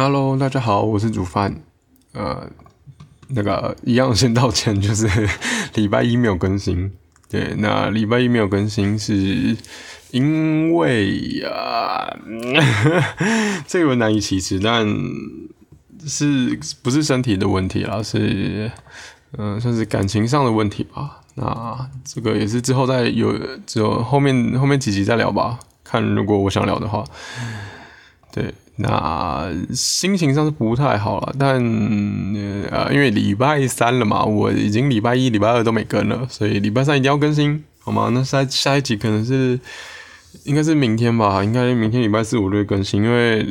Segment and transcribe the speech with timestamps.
[0.00, 1.60] Hello，大家好，我是煮饭。
[2.12, 2.48] 呃，
[3.30, 5.08] 那个一样先道歉， 就是
[5.74, 6.92] 礼拜一没有更新。
[7.28, 9.56] 对，那礼拜一没有更新是
[10.12, 12.16] 因为啊，
[13.66, 14.86] 这个难以启齿，但
[16.06, 18.00] 是不是身体的问题啦？
[18.00, 18.70] 是
[19.36, 21.22] 嗯，算是感情上的问题吧。
[21.34, 23.36] 那这个也是之后再有，
[23.66, 25.58] 只有后面后面几集再聊吧。
[25.82, 27.02] 看如果我想聊的话，
[28.30, 28.54] 对。
[28.78, 31.56] 那心情上是不太好了，但
[32.70, 38.10] 呃，因为礼拜三了嘛，我已经礼拜一、礼拜二都没更了，所以礼拜三一定要更新，好吗？
[38.12, 39.58] 那下下一集可能是
[40.44, 43.46] 应该是明天吧，应该明天礼拜四我就更新，因为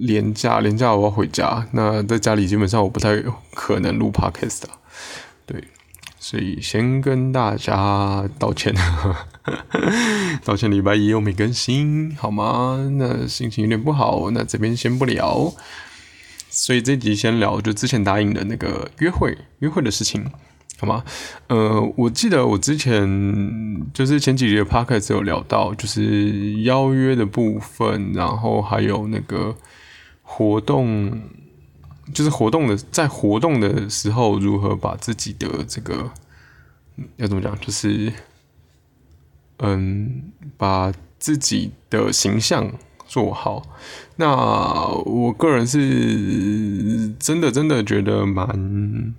[0.00, 3.16] 连假连假我要回家，那在家里基本上我不太
[3.54, 4.62] 可能录 podcast，
[5.46, 5.64] 对。
[6.20, 8.74] 所以先跟大家道歉，
[10.44, 12.90] 道歉礼拜一又没更新，好吗？
[12.98, 15.52] 那心情有点不好，那这边先不聊。
[16.50, 20.24] 所以这集先聊，就之前答应的那个约会，约会的事情，
[20.78, 21.04] 好吗？
[21.48, 29.56] 呃，我记得我之前就是前几集的 podcast 有聊到，就是邀约的部分，然后还有那个
[30.22, 31.20] 活动。
[32.14, 36.10] 就是活动的，在活动的时候，如何把自己的这个
[37.16, 37.54] 要怎么讲？
[37.60, 38.10] 就是，
[39.58, 42.72] 嗯，把自己的形象
[43.06, 43.62] 做好。
[44.16, 44.26] 那
[45.04, 49.14] 我个人是真的真的觉得蛮，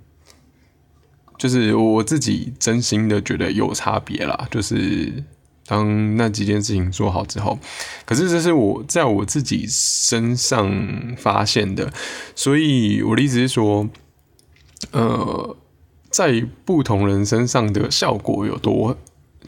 [1.38, 5.24] 就是我自己真心的觉得有差别啦，就是。
[5.66, 7.56] 当那几件事情做好之后，
[8.04, 11.92] 可是这是我在我自己身上发现的，
[12.34, 13.88] 所以我的意思是说，
[14.90, 15.56] 呃，
[16.10, 18.98] 在不同人身上的效果有多，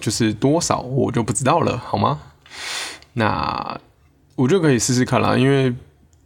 [0.00, 2.20] 就是多少，我就不知道了，好吗？
[3.14, 3.80] 那
[4.34, 5.74] 我就可以试试看啦，因为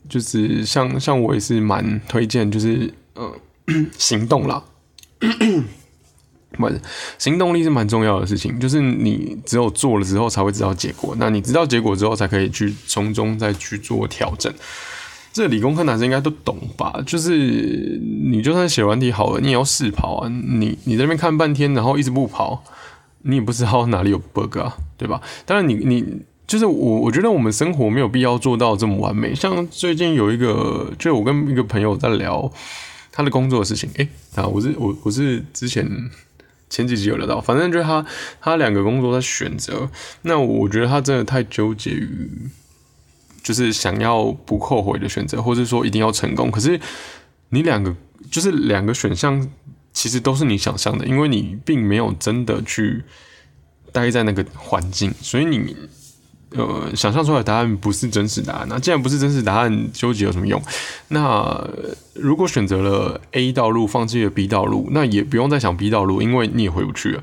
[0.08, 3.32] 就是像像我也是蛮推荐，就是呃，
[3.98, 4.62] 行动啦。
[6.52, 6.70] 不，
[7.18, 11.14] 行动力是蛮重要的事情，就是你只有做了之后才会知道结果。
[11.18, 14.50] 那你知道结果之后，才可以去从中再去做调整。
[15.32, 17.02] 这理工科男生应该都懂吧？
[17.04, 20.28] 就是你就算写完题好了，你也要试跑啊。
[20.30, 22.64] 你你在那边看半天，然后一直不跑，
[23.26, 25.20] 你也不知道哪里有 bug 啊，对吧？
[25.44, 29.34] 当然，你你就是我，我觉得我们生活没有必要做到这么完美。
[29.34, 32.50] 像最近有一个，就我跟一个朋友在聊
[33.10, 33.90] 他的工作的事情。
[33.96, 36.10] 诶，啊，我是我我是之前。
[36.68, 38.04] 前几集有聊到，反正就是他，
[38.40, 39.88] 他两个工作在选择。
[40.22, 42.28] 那我觉得他真的太纠结于，
[43.40, 46.50] 就是想要不后悔的选择，或者说一定要成功。
[46.50, 46.78] 可是
[47.50, 47.94] 你两个
[48.32, 49.48] 就是两个选项，
[49.96, 53.02] 其实都是你想象的，因为你并没有真的去
[53.92, 55.74] 待在那个环境，所以你。
[56.50, 58.66] 呃，想象出来的答案不是真实答案。
[58.70, 60.62] 那既然不是真实答案，纠结有什么用？
[61.08, 61.68] 那
[62.14, 67.22] 如果选择了 A 道路，放弃了 B 道路，那也不用再想 B 道路，因为你也回不去了。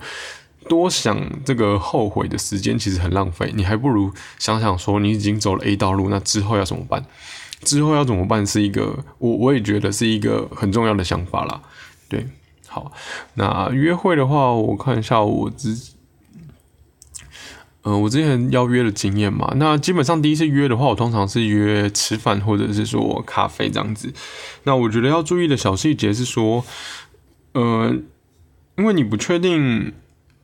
[0.67, 3.51] 多想这个后悔的时间其实很浪费。
[3.55, 7.03] 你还不如想想说，你已经走了 A 道路，那之后要怎么办？
[7.63, 11.61] 之后要怎么办是一个我我也觉得是一个很重要的想法啦。
[12.09, 12.27] 对，
[12.73, 12.91] 好，
[13.35, 15.93] 那约会的话，我看一下我之。
[17.85, 24.11] 嗯，我之前邀约的经验嘛，那基本上第一次约的话，我通常是约吃饭或者是说咖啡这样子。
[24.63, 26.63] 那我觉得要注意的小细节是说，
[27.51, 27.93] 呃，
[28.77, 29.93] 因为你不确定，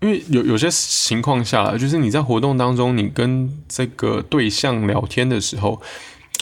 [0.02, 5.82] 因为有有些情况下来，就是你在活动当中，你跟这个对象聊天的时候，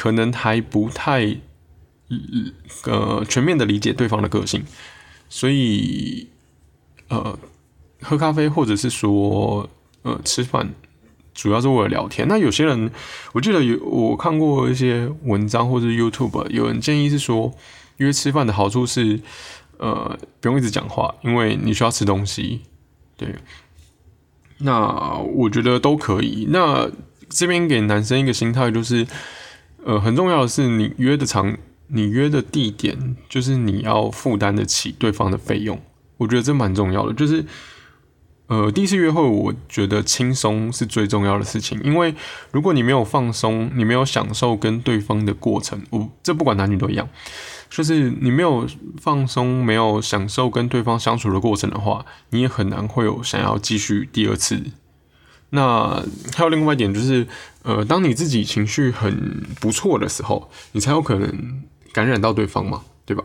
[0.01, 1.37] 可能还不太
[2.85, 4.65] 呃全面的理解对方的个性，
[5.29, 6.27] 所以
[7.09, 7.37] 呃，
[8.01, 9.69] 喝咖啡或者是说
[10.03, 10.73] 呃吃饭。
[11.33, 12.27] 主要是为了聊天。
[12.27, 12.89] 那有些人，
[13.31, 17.53] 我记得有我看过一些文章或者 YouTube，有人建议是说，
[17.97, 19.19] 约吃饭的好处是，
[19.77, 22.61] 呃，不用一直讲话，因为你需要吃东西。
[23.15, 23.35] 对，
[24.57, 26.47] 那我觉得都可以。
[26.49, 26.89] 那
[27.29, 29.05] 这边给男生一个心态就是，
[29.85, 31.55] 呃，很重要的是你约的场，
[31.87, 35.81] 你约的地点，就是你要负担得起对方的费用。
[36.17, 37.45] 我觉得这蛮重要的，就是。
[38.49, 41.77] 呃，第一次约会，我觉得轻松是最重要的事情。
[41.83, 42.15] 因为
[42.53, 47.09] 如果你没有放松，你没有享受跟对方的过程，我这不管男女都一样，
[47.69, 48.65] 就是你没有
[49.01, 54.63] 放松，没有享受跟对方相处的过程的话，你也很难会有想要继续第二次。
[55.49, 56.01] 那
[56.33, 57.27] 还有另外一点就是，
[57.63, 61.63] 呃，当你自己情绪很不错的时候，你才有可能
[61.97, 63.23] 感染到对方嘛，对吧？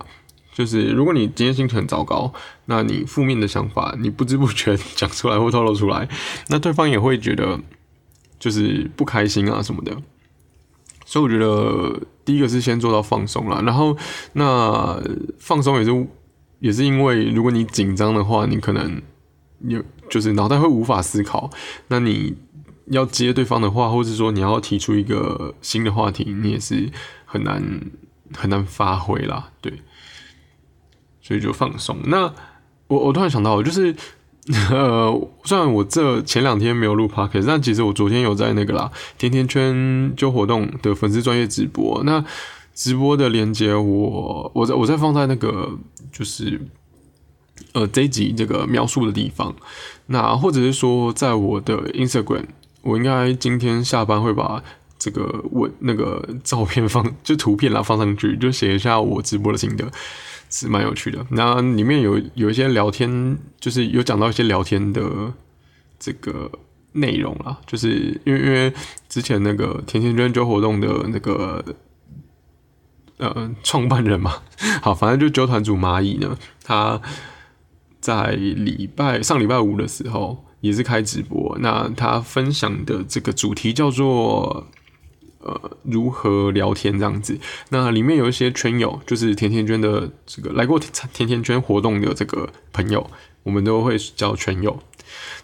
[0.54, 2.32] 就是如果你今天心情很糟糕，
[2.64, 6.08] 那你负面的想法你不知不觉讲出来或透露出来，
[6.48, 7.60] 那对方也会觉得
[8.38, 9.94] 就是不开心啊什么的。
[11.04, 13.94] 所以我觉得第一个是先做到放松了，然后
[14.32, 14.98] 那
[15.38, 16.06] 放松也是
[16.60, 19.02] 也是因为如果你紧张的话，你可能
[19.60, 21.50] 有就是脑袋会无法思考，
[21.88, 22.34] 那你
[22.86, 26.90] 要接对方的话，或者说你要提出一个新的话题，你也是
[27.24, 27.62] 很难
[28.36, 29.72] 很难发挥啦，对，
[31.20, 31.98] 所以就放松。
[32.04, 32.32] 那
[32.88, 33.94] 我我突然想到，就是。
[34.72, 42.02] 呃，虽然我这前两天没有录 podcast，但其实我昨天有在那个啦，甜甜圈就活动的粉丝专业直播。
[42.02, 42.24] 那
[42.74, 45.78] 直播的链接，我我在我在放在那个
[46.10, 46.60] 就是
[47.72, 49.54] 呃这一集这个描述的地方。
[50.06, 52.46] 那或者是说，在我的 Instagram，
[52.80, 54.60] 我应该今天下班会把
[55.02, 59.90] 这个我那个照片放就图片啦放上去，就写一下我直播的心得。
[60.54, 65.32] 是蛮有趣的，那里面有有一些聊天，就是有讲到一些聊天的
[65.98, 66.52] 这个
[66.92, 68.70] 内容啦，就是因为因为
[69.08, 71.64] 之前那个甜甜圈揪活动的那个
[73.16, 74.42] 呃创办人嘛，
[74.82, 77.00] 好，反正就揪团主蚂蚁呢，他
[77.98, 84.66] 在礼拜上礼拜五的时候也是开直播，那他分享的这个主题叫做。
[85.44, 87.36] 呃，如何聊天这样子？
[87.70, 90.78] 那里面有一些圈友，就是甜甜圈的这个来过
[91.12, 93.04] 甜甜圈活动的这个朋友，
[93.42, 94.78] 我们都会叫圈友。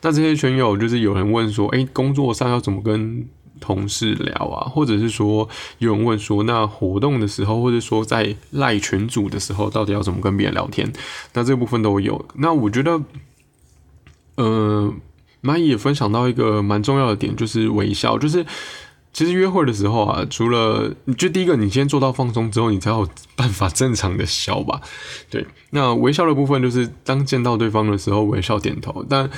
[0.01, 3.29] 那这些圈友就是有人问说，哎，工作上要怎么跟
[3.61, 4.69] 同事聊啊？
[4.69, 5.49] 或者是说
[5.79, 10.93] 有人问说，那活动的时候，或者说在赖群组的时候，到底要怎么跟别人聊天？
[11.35, 12.25] 那这部分都有。
[12.35, 13.03] 那我觉得，
[14.37, 14.95] 呃，
[15.43, 18.47] 蚂蚁也分享到一个蛮重要的点，就是微笑，就是。
[19.19, 23.05] 其实约会的时候啊，除了就第一个，你先做到放松之后，你才有
[23.35, 24.81] 办法正常的笑吧。
[25.29, 29.29] 对，那微笑的部分就是当见到对方的时候微笑点头，但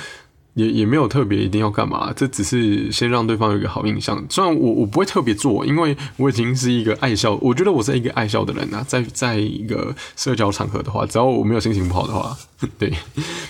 [0.53, 4.23] 也也没有特别一定要干嘛，这只是先让对方有一个好印象。
[4.29, 8.85] 虽然我我不会特别做，因为我已经是一个爱笑，我觉得我是一个爱笑的人啊。
[8.87, 12.37] 在在一个社交场合的话，只要我没有心情不好的话，
[12.77, 12.93] 对，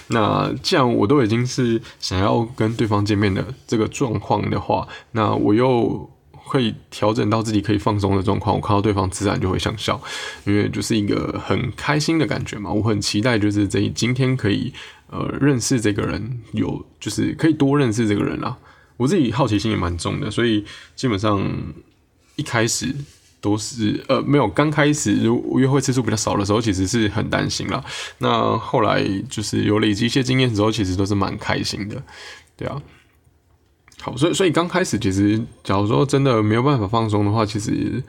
[0.07, 6.09] 那既然我都已经是想要跟对方见面的这个状况的话，那我又。
[6.43, 10.01] 会调整到自己可以放松的状况，我看到对方自然就会想笑，
[10.45, 12.71] 因为就是一个很开心的感觉嘛。
[12.71, 14.73] 我很期待就是这今天可以
[15.09, 18.57] 呃认识这个人，有就是可以多认识这个人啦。
[18.97, 20.65] 我自己好奇心也蛮重的，所以
[20.95, 21.41] 基本上
[22.35, 22.93] 一开始
[23.39, 27.83] 都是呃没有刚开始如约会次数比较少的时候，其实是很担心啦。
[28.19, 32.03] 那后来就是有累积一些经验之后，其实都是蛮开心的，
[32.57, 32.81] 对啊。
[34.01, 38.03] 好，所以所以刚开始其实，假如说真的没有办法放松的话，其实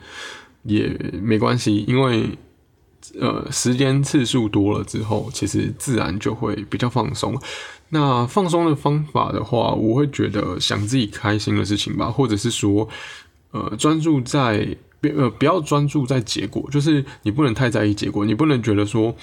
[0.62, 0.88] 也
[1.22, 2.30] 没关系，因为
[3.20, 7.38] 呃时间次数多了之后，其实自然就会比较放松。
[7.90, 12.88] 那放松的方法的话，我会觉得想自己开心的事情吧，或者是说
[13.50, 19.14] 呃专注在呃不要专注在结果，就是你不能太在意结果，你不能觉得说。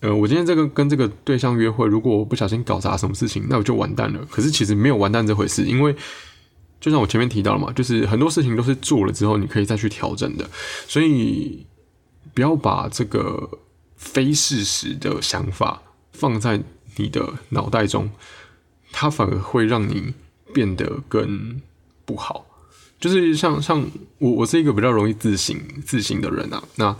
[0.00, 4.26] 呃，我今天这个跟这个对象约会，如果我不小心搞砸什么事情，那我就完蛋了。
[4.30, 5.94] 可是其实没有完蛋这回事，因为
[6.80, 10.48] 就像我前面提到了嘛，就是很多事情都是做了之后你可以再去调整的，
[10.88, 11.66] 所以
[12.32, 13.58] 不要把这个
[13.96, 15.82] 非事实的想法
[16.12, 16.62] 放在
[16.96, 18.10] 你的脑袋中，
[18.92, 20.14] 它反而会让你
[20.54, 21.60] 变得更
[22.06, 22.46] 不好。
[22.98, 23.86] 就是像像
[24.16, 25.54] 我，我是一个比较容易自省
[25.84, 26.96] 自省的人啊，那。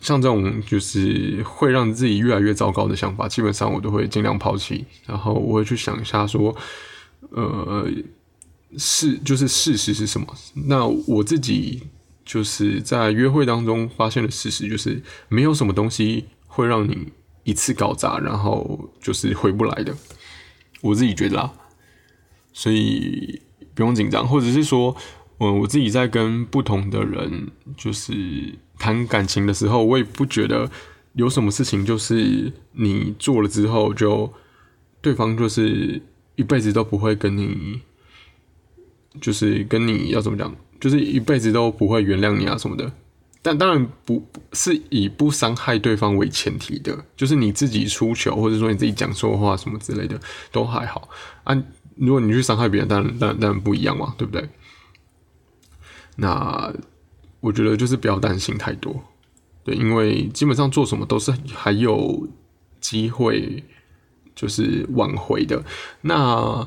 [0.00, 4.84] 像这种就是会让自己越来越糟糕的想法，基本上我都会尽量抛弃。
[5.06, 6.54] 然后我会去想一下，说，
[7.30, 7.86] 呃，
[8.76, 10.26] 事就是事实是什么？
[10.66, 11.82] 那我自己
[12.24, 17.12] 就是在约会当中发现的事实，就是没有什么东西会让你
[17.44, 19.94] 一次搞砸，然后就是回不来的。
[20.80, 21.52] 我自己觉得啊，
[22.52, 23.42] 所以
[23.74, 24.96] 不用紧张，或者是说。
[25.40, 28.12] 我我自己在跟不同的人就是
[28.78, 30.70] 谈感情的时候，我也不觉得
[31.14, 34.32] 有什么事情就是你做了之后就
[35.00, 36.00] 对方就是
[36.36, 37.80] 一辈子都不会跟你，
[39.20, 42.90] 就是跟你要怎么讲，就是一辈子都不会原谅你啊什么的。
[43.40, 50.20] 但当然不是以不伤害对方为前提的，就是你自己出糗或者说你自己讲错话什么之类的
[50.50, 51.08] 都还好
[51.44, 51.54] 啊。
[51.96, 54.48] 如果你去伤害别人，当然当然当然不一样嘛，对不对？
[56.16, 56.72] 那
[57.40, 59.00] 我觉得就是不要担心太多，
[59.62, 62.26] 对，因为基本上做什么都是还有
[62.80, 63.62] 机会，
[64.34, 65.62] 就是挽回的。
[66.00, 66.66] 那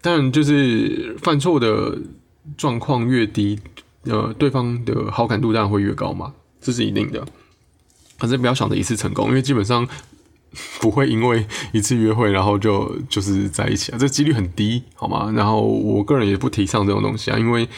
[0.00, 1.98] 当然就是犯错的
[2.56, 3.58] 状况越低，
[4.04, 7.26] 呃，对方的好感度当然会越高嘛，这是一定的。
[8.16, 9.88] 反正不要想着一次成功，因为基本上
[10.80, 15.32] 不会因为一次约会然后就就是在一起啊，这几率很低，好吗？
[15.34, 17.68] 然后我个人也不提倡这种东西啊，因为。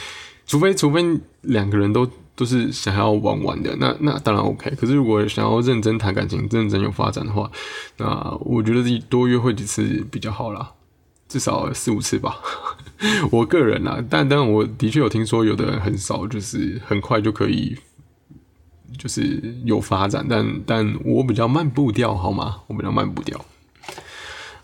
[0.49, 1.05] 除非除非
[1.43, 4.71] 两个人都都是想要玩玩的，那那当然 OK。
[4.76, 7.50] 可是如果想要认真谈感情、认真有发展的话，
[7.99, 10.73] 那我觉得自己多约会几次比较好啦，
[11.28, 12.37] 至少四五次吧。
[13.31, 17.76] 我个人啊，但但我的确有听说有的人很少，就是很快就可以，
[18.97, 20.26] 就是有发展。
[20.28, 22.62] 但但我比较慢步调，好吗？
[22.69, 23.45] 我比较慢步调。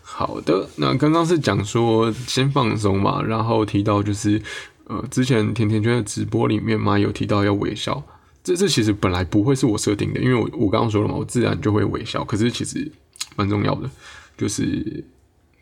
[0.01, 4.41] 好的，那刚刚是讲说先放松嘛，然后提到就是
[4.85, 8.03] 呃，之前甜甜圈的直播里面嘛有提到要微笑，
[8.43, 12.91] 这这其实本来不会是我设定的，因为我我刚刚说了嘛，我自然就会微笑，可是其实
[13.35, 13.89] 蛮重要的，
[14.37, 15.03] 就是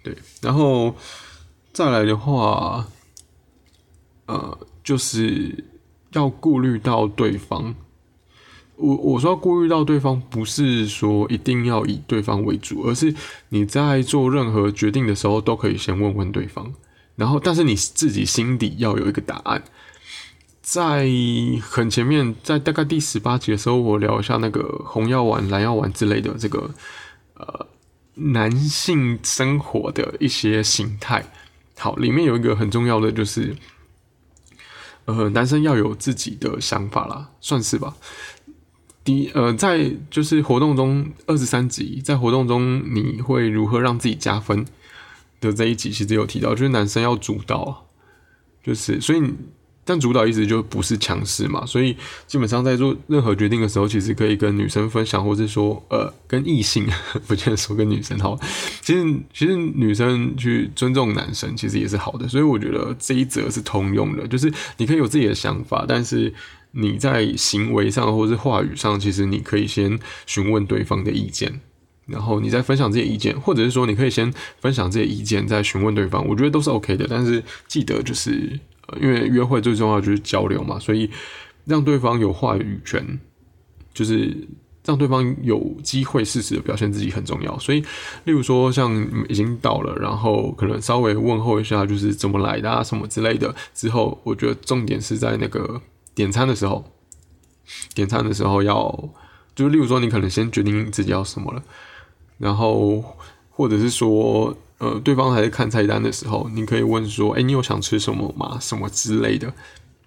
[0.03, 0.94] 对，然后
[1.72, 2.86] 再来的话，
[4.25, 5.63] 呃，就是
[6.12, 7.74] 要顾虑到对方。
[8.75, 13.15] 我我说顾虑到对方，不是说一定要以对方为主，而是
[13.50, 16.74] 你在做任何决定的时候，都可以先问问对方。
[17.15, 19.63] 然后，但是你自己心底要有一个答案。
[20.62, 21.08] 在
[21.62, 26.74] 很前面，在大概第十八集的时候，我聊一下那个红药丸、蓝药丸之类的这个
[27.36, 27.67] 呃
[28.15, 31.24] 男性生活的一些形态。
[31.77, 33.55] 好，里面有一个很重要的就是，
[35.05, 37.93] 呃，男生要有自己的想法啦，算是吧。
[39.03, 44.65] 第呃，在就是活动中二十三集，在活动中你会如何让自己加分
[45.47, 47.88] 的这一集，其实有提到，就是男生要主导，
[48.63, 49.21] 就是所以。
[49.85, 51.93] 但主导意思就不是强势嘛，所以
[52.25, 56.88] 基本上在做任何决定的时候，其实可以跟女生分享，或是说呃跟异性，
[57.27, 58.39] 不见得说跟女生好。
[58.79, 62.25] 其实其实女生去尊重男生，其实也是好的。
[62.29, 66.33] 所以我觉得这一则是通用的，就是你可以有自己的想法，但是
[66.71, 71.59] 你在行为上或是话语上，其实你可以先询问对方的意见，
[72.05, 77.07] 然后你再分享这些意见，或者是说你可以先分享这些意见，再询问对方，我觉得都是 OK 的。
[77.10, 78.60] 但是记得就是。
[79.00, 81.10] 因为约会最重要就是交流嘛，所以
[81.63, 83.17] 让对方有话语权，
[83.93, 84.45] 就是
[84.86, 87.57] 让对方有机会适时的表现自己很重要。
[87.57, 87.79] 所以，
[88.25, 88.93] 例如说像
[89.29, 93.55] 已经到了，然后可能稍微问候一下，就是怎么来的啊什么之类的。
[93.74, 95.81] 之后，我觉得重点是在那个
[96.13, 96.83] 点餐的时候，
[97.95, 99.10] 点餐的时候要，
[99.55, 101.63] 就是例如说你可能先决定自己要什么了，
[102.38, 103.04] 然后
[103.50, 104.56] 或者是说。
[104.80, 108.58] 呃，对方还在看菜单的时候，你可以问说：“哎，你有想吃什么吗？
[108.60, 109.54] 什么之类的，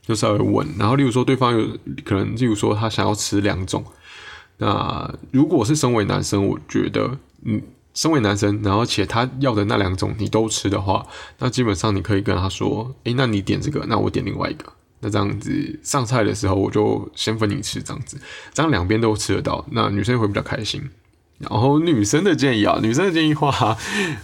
[0.02, 0.68] 就稍微问。
[0.78, 1.66] 然后，例如说，对方有
[2.04, 3.82] 可能，例如说，他想要吃两种。
[4.58, 7.62] 那如果是身为男生，我觉得，嗯，
[7.94, 11.06] 身为男生，然后且他要的那两种你都吃的话，
[11.38, 14.70] 那基本上你可以跟他说：，哎，那你点这个，那我点另外一个。
[15.00, 18.20] 那这样子上菜的时候，我就先分你吃，这样子，
[18.52, 20.82] 这样两边都吃得到，那女生会比较开心。”
[21.38, 23.76] 然后女生的建议啊，女生的建议话，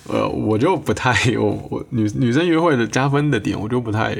[0.08, 4.16] 呃，我就不太，我我女女生约会的加分的点，我就不太。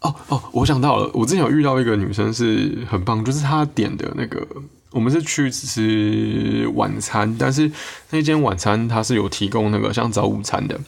[0.00, 4.46] 哦哦，我想到了，我之前有遇到一个女生是很棒，就是她点的那个，
[4.90, 7.70] 我们是去吃晚餐，但是
[8.10, 10.78] 那间晚餐它是有提供那个像早午餐的。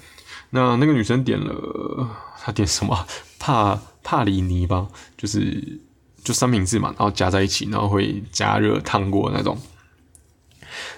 [0.50, 2.08] 那那个女生点了，
[2.42, 3.06] 她点什么？
[3.38, 5.78] 帕帕里尼吧，就是
[6.22, 9.58] 就三明治嘛，然后夹在一起，然后会加热烫过那种。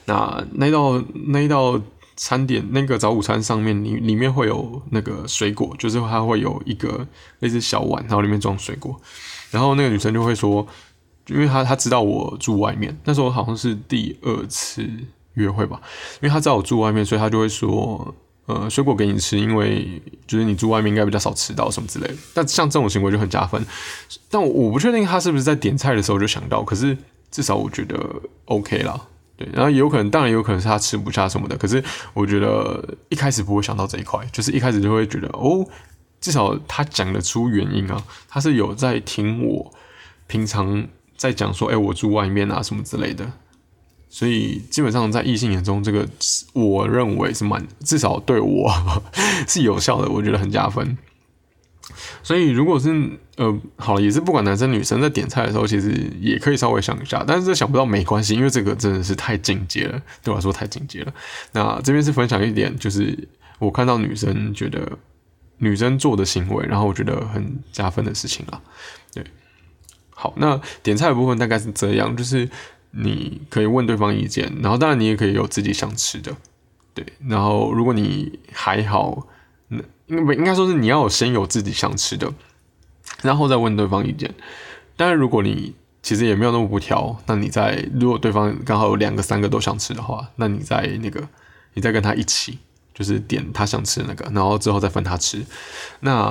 [0.07, 1.81] 那那道那一道
[2.17, 7.07] 餐点，那个早午餐上面，里里面会有那个水果，就是它会有一个
[7.39, 9.01] 类似小碗，然后里面装水果。
[9.51, 10.67] 然后那个女生就会说，
[11.29, 14.85] 因为她她知道我住外面，那时候好像是第二次
[15.35, 15.81] 约会吧，
[16.21, 18.13] 因为她知道我住外面，所以她就会说，
[18.47, 22.15] 呃，水果给你吃，因为就是你住外面应该比较少吃到什么之类的。
[22.35, 23.65] 但像这种行为就很加分。
[24.29, 26.99] 但我不确定她是不是在点菜的时候就想到，可是
[27.31, 27.97] 至少我觉得
[28.47, 29.01] OK 啦。
[29.39, 31.57] 对，然后有可能，当然有可能是他吃不下什么的。
[31.57, 35.65] 可是我觉得一开始不会想到这一块，就是一开始就会觉得哦，
[36.21, 39.73] 至少他讲得出原因啊，他是有在听我
[40.27, 40.85] 平常
[41.17, 43.31] 在讲说，哎，我住外面啊什么之类的。
[44.11, 46.05] 所以基本上在异性眼中，这个
[46.55, 48.73] 我认为是蛮至少对我
[49.47, 50.99] 是有效的，我觉得很加分。
[52.23, 61.15] 所以，如果是呃，好了，也是不管男生女生在点菜的时候，其实也可以稍微想一下，但是想不到没关系，因为这个真的是太进阶了，对我来说太进阶了。
[61.53, 63.17] 那这边是分享一点，就是
[63.61, 64.99] 我看到女生觉得
[65.59, 68.61] 女生做的行为，然后我觉得很加分的事情了。
[69.15, 69.25] 对，
[70.11, 72.51] 好，那点菜的部分大概是这样，就是
[72.91, 76.37] 你可以问对方意见，然后当然你也可以有自己想吃的，
[76.93, 79.29] 对，然后如果你还好。
[79.71, 82.33] 那应该应该说是你要先有自己想吃的，
[83.23, 84.33] 然后再问对方意见。
[84.97, 91.29] 当然，如果你其实也没有那么不挑，那你在如果对方刚好有两个、三个都想吃的话，那你在那个
[91.75, 92.59] 你再跟他一起，
[92.95, 95.45] 就是点他想吃的那个，然后之后再分他吃。
[96.01, 96.31] 那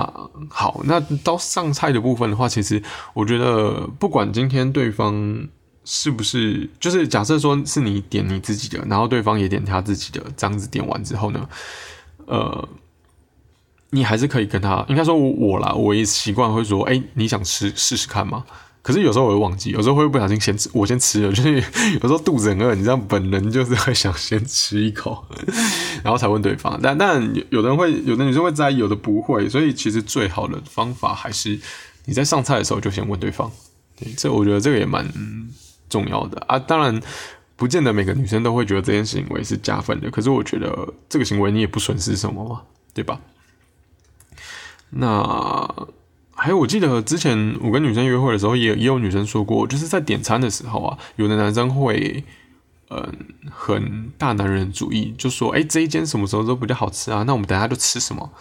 [0.49, 2.81] 好，那到上菜的部分的话，其实
[3.13, 5.47] 我觉得不管今天对方
[5.85, 11.49] 是不是，就是假设说是你点你自己的，然后对方也点他自己的，这样子点完之后呢，
[12.25, 12.67] 呃，
[13.91, 18.43] 你还是可以跟他，应该说我啦，我也习惯会说，哎，你想吃试试看吗？
[18.81, 25.25] 可是有时候我会忘记，有时候会不小心先吃，我先吃了，就是有时候肚子很饿，你知道，本能就是会想先吃一口，
[26.03, 26.79] 然后才问对方。
[26.81, 31.59] 但但有的人会，有的女生会在意，有的不会，所以其实最好的方法还是
[32.05, 33.51] 你在上菜的时候就先问对方。
[33.99, 35.05] 对，这我觉得这个也蛮
[35.89, 36.57] 重要的啊。
[36.57, 37.01] 当然，
[37.57, 42.61] 不见得每个女生都会觉得这件行为是加分的，可是我觉得这个行为你也不损失什么嘛，
[42.93, 43.19] 对吧？
[44.89, 45.87] 那。
[46.39, 52.23] 还有，我记得之前我跟女生约会的时候，也也有女生说过，就是在点餐的时候啊，有的男生会，
[52.91, 53.11] 嗯，
[53.49, 58.31] 很大男人主义，就说，哎，这一间什么时候都比较好吃啊，那我们等下就吃什么？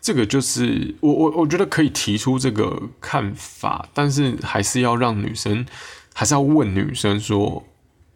[0.00, 5.66] 这个就是我我我觉得可以提出这个看法，但是还是要让女生，
[6.14, 7.62] 还是要问女生说，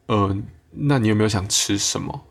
[0.07, 0.35] 呃，
[0.71, 2.23] 那你有没有想吃什么？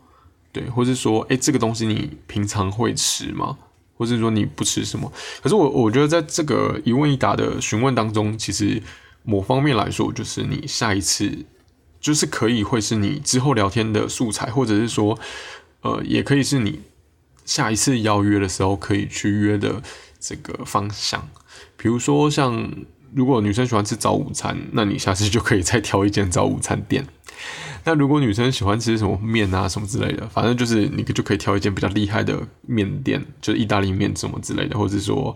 [0.51, 3.59] 对，或者说，哎，这个东西你平常会吃吗？
[3.95, 5.12] 或是说你不吃什么？
[5.41, 8.81] 可是我我觉得在这个一问一答的询问当中，其实
[9.23, 11.45] 某方面来说，就是你下一次
[12.01, 15.17] 就是可以会是你之后聊天的素材，或者是说，
[15.81, 16.81] 呃，也可以是你
[17.45, 19.81] 下一次邀约的时候可以去约的
[20.19, 21.29] 这个方向。
[21.77, 22.71] 比如说，像
[23.13, 27.05] 如果女生喜欢吃早午餐，那你下次就可以再挑一间早午餐店。
[27.85, 35.35] 那如果女生喜欢吃什么面啊什么之类的，反正就是你就可以挑一间比较厉害的面店，就是意大利面什么之类的，或者说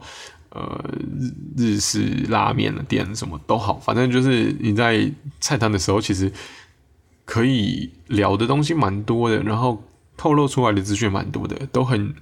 [0.51, 0.89] 呃
[1.20, 2.00] 日日式
[2.30, 5.12] 拉面的店什么都好，反正就是你在
[5.42, 6.32] 菜单的时候，其实
[7.25, 9.84] 可以聊的东西蛮多的，然后
[10.16, 12.16] 透露出来的资讯蛮多的，都很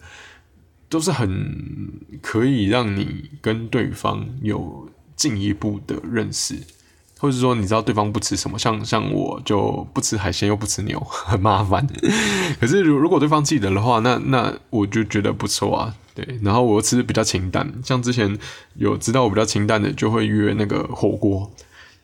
[0.89, 1.91] 都是很
[2.21, 6.55] 可以让你跟对方有进一步的认识。
[7.25, 11.87] 或者说你知道对方不吃什么，像像我就不吃海鲜又不吃牛， 很麻烦。
[12.59, 15.95] 可是如如果对方记得的话，那那我就觉得不错啊。
[16.13, 18.37] 对，然后我吃的比较清淡，像之前
[18.75, 21.51] 有知道我比较清淡的，就会约那个火锅。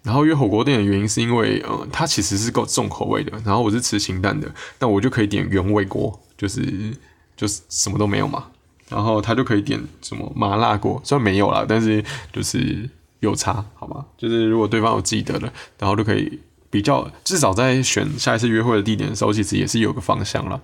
[0.01, 6.97] 然后约火锅店的原因是因为，呃，它其实是够重口味的，然后我是吃清淡的，那我就可以点原味锅，就是
[7.37, 8.45] 就是什么都没有嘛。
[8.89, 12.89] 然后他就可以点什么麻辣锅，虽然没有啦，但是就是。
[13.21, 14.05] 有差，好吗？
[14.17, 20.61] 就是如果对方有记得了，然后就可以比较，至少在选下一次约会的地点的时候，其实也是有个方向了。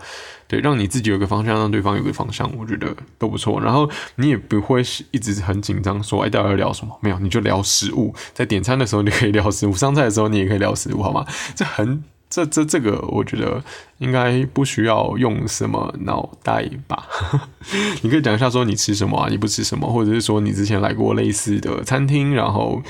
[0.48, 3.60] 对，让你自己有个方向，让对方有个方向，我觉得都不错。
[3.62, 6.98] 然后你也不会一直很紧张，说哎，到底要聊什么？
[7.02, 8.14] 没有，你就聊食物。
[8.34, 11.26] 在点餐的时候，你可以聊食物；上菜的时候，你也可以聊食物，好吗？
[11.56, 12.04] 这很。
[12.30, 13.64] 这这这个，我觉得
[14.00, 17.08] 应该不需要用什么脑袋吧？
[18.02, 22.82] 你可以讲一下说你吃什么啊，你不吃什么，或者是说你之前来过类似的餐厅，然后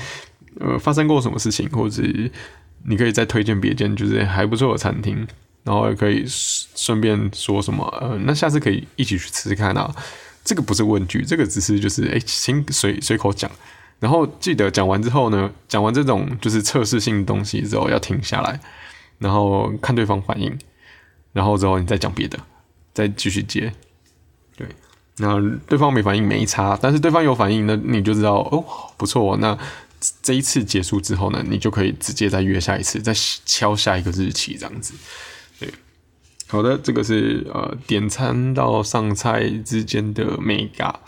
[0.58, 2.02] 呃发生过什么事情，或者
[2.84, 5.26] 你可以再推荐别间就是还不错的餐厅，
[5.62, 9.94] 然后也可以顺便说什么呃，那下次可以一起去吃吃看啊。
[10.44, 13.50] 这个不是问句，这个只是就是哎，请随随口讲，
[14.00, 18.58] 然后记得讲完之后呢，讲完这种就是测试性东西之后要停下来。
[19.18, 20.56] 然后看对方反应，
[21.32, 22.38] 然后之后你再讲别的，
[22.94, 23.72] 再继续接，
[24.56, 24.66] 对，
[25.16, 28.64] 那对方没反应没差，但是对方有反应，那你就知道哦
[28.96, 29.58] 不错，那
[30.22, 33.12] 这一次结束之后呢，你就可以直接再约下一次，再
[33.44, 34.94] 敲下一个日期这样子，
[35.58, 35.68] 对，
[36.46, 41.00] 好的，这个是呃点餐到上菜之间的美嘎，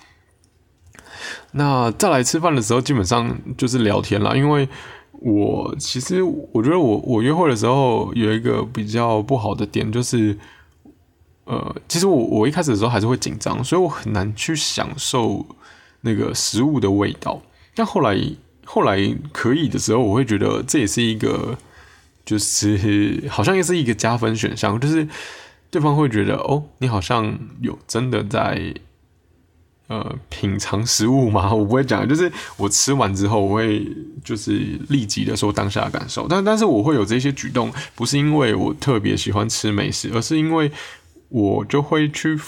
[1.53, 4.69] 那再来吃饭的时候基本上就是聊天了，因为。
[5.21, 10.37] 我其实我觉得我我约会的时候有一个比较不好的点就是，
[11.45, 15.45] 呃，其实我我一开始的时候还是会紧张，所以我很难去享受
[16.01, 17.41] 那个食物的味道。
[17.75, 18.19] 但后来
[18.65, 18.97] 后来
[19.33, 21.59] 可以的时候，我会觉得这也是一个，
[22.25, 25.07] 就是好像也是一个加分选项，就是
[25.71, 28.75] 对方会觉得哦，你好像有真的在。
[29.91, 33.85] 呃，品尝食物嘛， 我不会讲，就是我吃完之后，我会
[34.23, 34.53] 就是
[34.89, 40.71] 立即的说当下的感受，但但是我会有这些举动，不是因为我特别喜欢吃美食，而是因为
[41.29, 42.39] 我就会去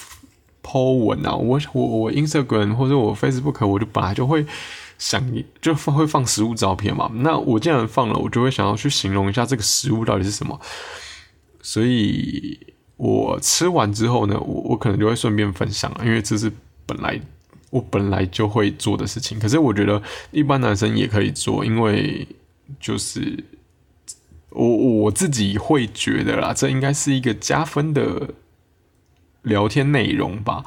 [0.63, 4.47] po 文啊，我我我 Instagram 或者我 Facebook，我就本来就会
[4.97, 5.21] 想
[5.61, 10.61] 就放会放食物照片嘛，那我既然放了，我就会想要去形容一下这个食物到底是什么，
[11.61, 12.57] 所以
[12.97, 16.53] 我吃完之后呢，我我可能就会顺便分享，因为这是。
[16.87, 17.21] 本来
[17.71, 22.27] 我本来就会做的事情，可是我觉得一般男生也可以做，因为
[22.81, 23.45] 就是
[24.51, 28.35] 我我自己会觉得啦，这应该是一个加分的
[29.43, 30.65] 聊天内容吧。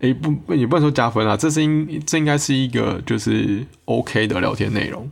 [0.00, 5.10] 诶，不，也不能说加分啊，这是应这应该是一个就是 OK 的聊天内容。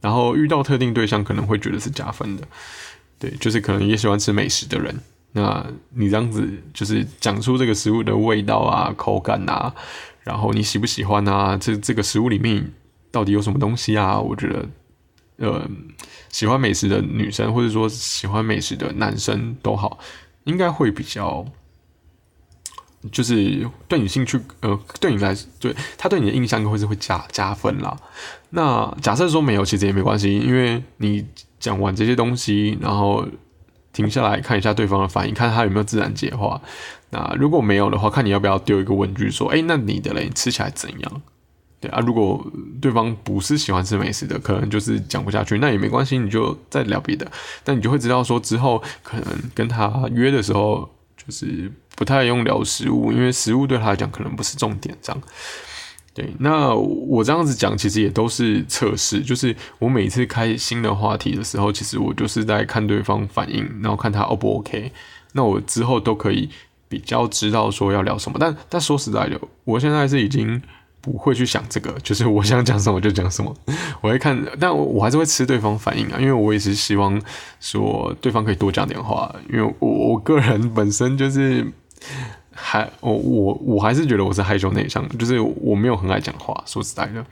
[0.00, 2.46] 然后遇到特定对象可能会觉得是加分的，
[3.18, 5.00] 对，就是可能也喜欢吃美食的人，
[5.34, 9.74] 那你这样子就是讲出这个食物的味道啊、口感啊，
[10.22, 11.56] 然后你喜不喜欢啊？
[11.56, 12.72] 这这个食物里面
[13.10, 14.18] 到底有什么东西啊？
[14.18, 14.68] 我觉得，
[15.36, 15.68] 呃，
[16.30, 19.98] 喜欢美食的女生或者说喜欢美食的男生都好，
[20.44, 21.44] 应该会比较。
[23.12, 27.94] 就是对你兴趣，呃，对你来，对他对你的印象会是会加加分啦。
[28.48, 31.22] 那假设说没有，其实也没关系，因为你
[31.60, 33.28] 讲完这些东西，然后
[33.94, 36.60] 停下来看一下对方的反应，看他有没有自然接话。
[37.08, 41.22] 那如果没有的话，看你要不要丢一个问句说，哎，那你的嘞吃起来怎样？
[41.80, 42.46] 对啊，如果
[42.82, 47.26] 对方不是喜欢吃美食的，可能就是讲不下去，那也没关系，你就再聊别的。
[47.62, 51.72] 但你就会知道说之后可能跟他约的时候，就是。
[51.96, 54.92] 不太用聊食物，因为食物对他来讲可能不是重点。
[55.00, 55.22] 这样，
[56.14, 56.32] 对。
[56.38, 59.20] 那我这样子讲，其实也都是测试。
[59.20, 64.90] 就是我每次开新的话题的时候，其实我就是在看对方反应，然后看他 O 不 OK。
[65.32, 66.48] 那我之后都可以
[66.88, 68.38] 比较知道说要聊什么。
[68.40, 70.62] 但但说实在的，我现在是已经。
[71.04, 73.54] 不会去想这个，就是我想讲什么就讲什么。
[74.00, 77.20] 我会看，但我还是会吃对方反应啊，因为我也是希望
[77.60, 79.30] 说对方可以多讲点话。
[79.52, 81.70] 因为我我个人本身就是
[82.54, 86.62] 还我我我还是觉得我是害羞内向，就是我没有很爱讲话。
[86.66, 87.24] 说实在的，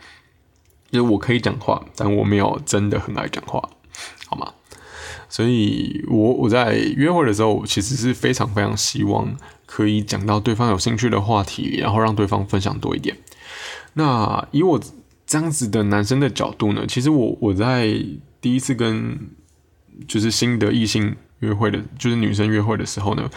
[0.91, 3.69] 就是我可以讲话，但我没有真的很爱讲话，
[4.27, 4.53] 好吗？
[5.29, 13.17] 所以，我我在约会的时候，其实是非常非常希望可以讲到对方有兴趣的话题，然后让对方分享多一点。
[13.95, 14.79] 那以我
[15.27, 17.95] 这样子的男生的角度呢，其实我我在
[18.43, 19.19] 第一次跟
[20.07, 23.31] 就是新的异性约会的，就是女生约会的时候呢，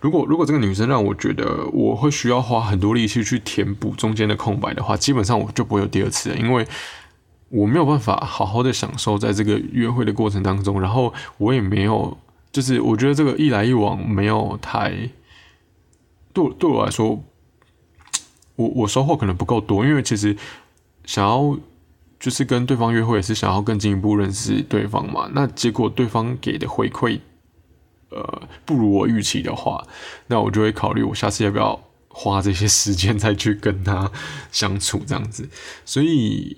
[0.00, 6.66] 如果如果这个女生让我觉得我会需要花很多力气去填补中间的空白的话，基本上我就不会有第二次了，因为
[7.48, 12.16] 我没有办法好好的享受在这个约会的过程当中，然后我也没有，
[12.52, 15.10] 就是我觉得这个一来一往没有太
[16.32, 17.24] 对对我来说。
[18.54, 20.36] 我我收获可能不够多，因为其实
[21.06, 21.58] 想要
[22.20, 25.30] 就是跟对方约会，也是想要更进一步认识对方嘛。
[25.32, 27.18] 那结果对方给的回馈，
[28.14, 29.86] 呃，不如我预期的话，
[30.26, 34.10] 那我就会考虑我下次要不要花这些时间再去跟他
[34.50, 35.48] 相处这样子。
[35.84, 36.56] 所以。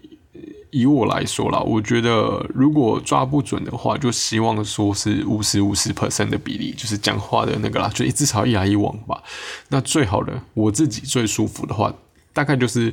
[0.70, 9.22] 以我来说啦，我觉得如果抓不准的话，就希望说是五十五十 percent 的比例，就是讲话的那个啦，就至少一来一往吧。
[9.68, 11.94] 那最好的，我自己最舒服的话，
[12.32, 12.92] 大概就是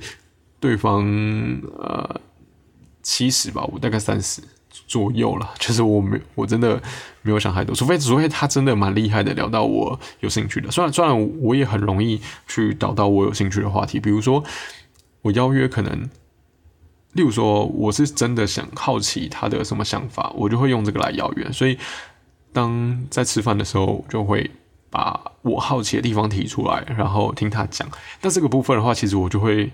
[0.59, 1.03] 对方
[1.79, 2.21] 呃
[3.01, 4.43] 七十吧，我大概三十
[4.87, 5.49] 左右了。
[5.59, 6.81] 其实我没，我真的
[7.21, 10.69] 没有想太多，除非除非他真的蛮厉害的，聊到我有兴趣的。
[10.71, 14.43] 虽然虽然我也很容易去导到我有兴趣的话题，比如说
[15.21, 16.09] 我邀约可能。
[17.13, 21.51] 例如说，我是真的想好奇他的什么想法，我就会用这个来邀约。
[21.51, 21.77] 所以，
[22.53, 24.49] 当在吃饭的时候，就会
[24.89, 27.85] 把我好奇的地方提出来，然后听他讲。
[28.21, 29.69] 但这个部分的话，其实我就会，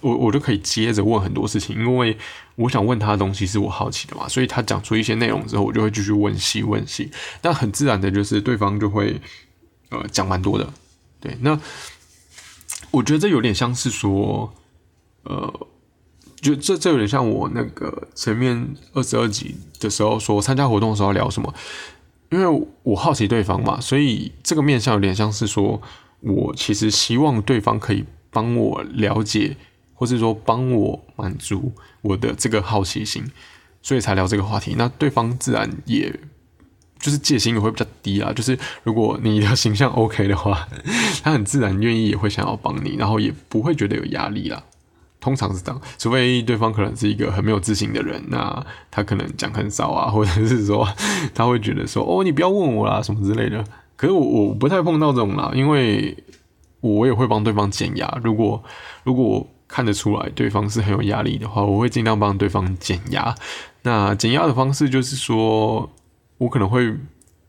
[0.00, 2.16] 我我就可以接着问很多事情，因为
[2.56, 4.28] 我想问他的东西是我好奇的嘛。
[4.28, 7.10] 所以他讲出一些内容之后，我就会继续问细问细。
[7.42, 9.20] 那很自然的就是对方就会
[9.90, 10.72] 呃讲蛮多的。
[11.20, 11.58] 对，那
[12.90, 14.52] 我觉得这有点像是说，
[15.24, 15.68] 呃。
[16.40, 21.52] 就这这有点像我那个前面二十二集的时候说参加活动的时候聊什么，
[22.30, 25.82] 因为我好奇对方嘛，所以这个面向有点像是说
[26.20, 29.56] 我其实希望对方可以帮我了解，
[29.98, 33.24] 或是说帮我满足我的这个好奇心，
[33.82, 34.76] 所以才聊这个话题。
[34.78, 36.08] 那对方自然也
[37.00, 40.68] 就是戒心也会比较低啊，就是如果你的形象 OK 的话，
[41.22, 44.62] 他很自然愿意也会想要帮你，然后也不会觉得有压力啦。
[45.20, 50.88] 通常是这样，除非对方可能是一个很没有自信的人，那他可能讲很少啊，或者是说
[51.34, 53.64] 他会觉得说哦，你不要问我啦什么之类的。
[53.96, 56.16] 可是我我不太碰到这种啦，因为
[56.80, 58.08] 我也会帮对方减压。
[58.22, 58.62] 如果
[59.02, 63.34] 如果看得出来对方是很有压力的话，我会尽量帮对方减压。
[63.82, 65.88] 那减压的方式就是说，
[66.38, 66.96] 我可能会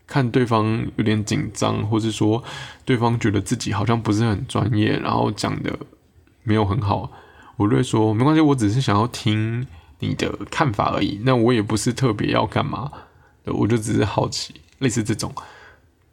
[0.06, 2.44] 看对方有点紧张，或是说
[2.84, 5.78] 对方觉得自己好像不是很专业，然后讲的
[6.42, 7.10] 没有很好。
[7.56, 9.66] 我会说没关系，我只是想要听
[9.98, 11.20] 你的看法而已。
[11.24, 12.90] 那我也不是特别要干嘛，
[13.44, 15.32] 我就只是好奇，类似这种。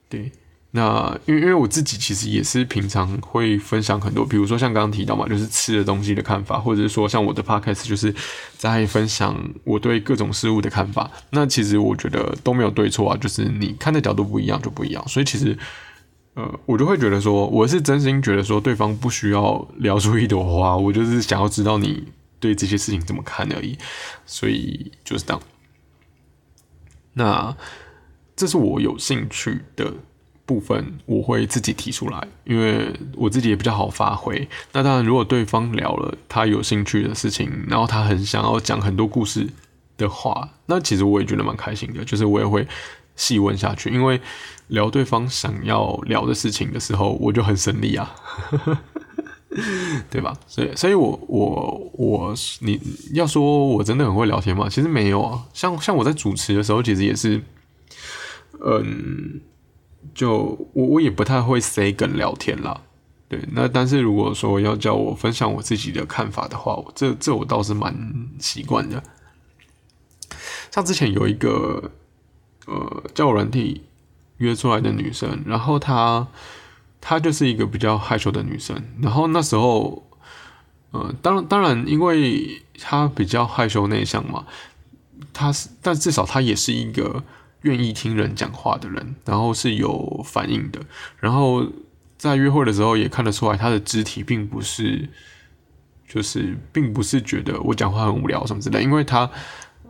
[0.09, 0.31] 对，
[0.77, 8.13] 那因为因为我自己其实也是平常会分享很多，比如说像刚刚提到嘛，就是吃的东西的看法，或者是说像我的 podcast 就是
[8.57, 11.09] 在分享我对各种事物的看法。
[11.31, 15.07] 那其实我觉得都没有对错啊，就是你看的角度不一样就不一样。
[15.07, 15.57] 所以其实。
[16.37, 22.07] 呃，我就会觉得说，我是真心觉得说，对方不需要聊出一朵花，我就是想要知道你
[22.39, 23.75] 对这些事情怎么看而已，
[24.23, 25.41] 所以就是这样。
[27.13, 27.57] 那
[28.35, 29.91] 这是我有兴趣的
[30.47, 34.47] 部分，我会自己提出来，因为我自己也比较好发挥。
[34.71, 39.47] 那当然，如果对方聊了他有兴趣的事情，然后他很想要讲很多故事
[39.97, 42.65] 的话，那其实我也觉得蛮开心的，就是我也会
[43.15, 44.19] 细问下去，因为
[44.69, 48.15] 聊对方想要聊的事情的时候，我就很省力啊。
[50.11, 50.37] 对吧？
[50.45, 52.79] 所以，所以我我我，你
[53.13, 54.67] 要说我真的很会聊天吗？
[54.69, 55.45] 其实没有啊。
[55.53, 57.41] 像像我在主持的时候，其实也是，
[58.63, 59.41] 嗯，
[60.17, 62.81] 就我我也不太会 say 梗聊天啦。
[63.29, 67.95] 对，那但是如果说要叫我分享我自己的看法的话，这这我倒是蛮
[68.39, 69.03] 习惯的。
[70.71, 71.91] 像之前有一个
[72.65, 73.83] 呃叫我软体
[74.37, 76.27] 约出来的女生，然后她。
[76.99, 80.03] 她就是一个比较害羞的女生，然后那时候，
[80.91, 84.45] 呃，当然当然，因为她比较害羞内向嘛，
[85.31, 87.23] 她是，但至少她也是一个
[87.61, 90.79] 愿意听人讲话的人，然后是有反应的，
[91.19, 91.65] 然后
[92.17, 95.09] 在约会的时候也看得出来，她的肢体并不是，
[96.07, 99.29] 就是并不是觉得我讲话很无聊什么之类，因为她，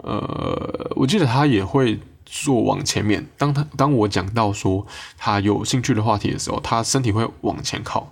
[0.03, 1.99] 呃，我记得她也会。
[2.29, 4.85] 坐往前面，当他当我讲到说
[5.17, 8.11] 他有兴趣的话题的时候，他身体会往前靠，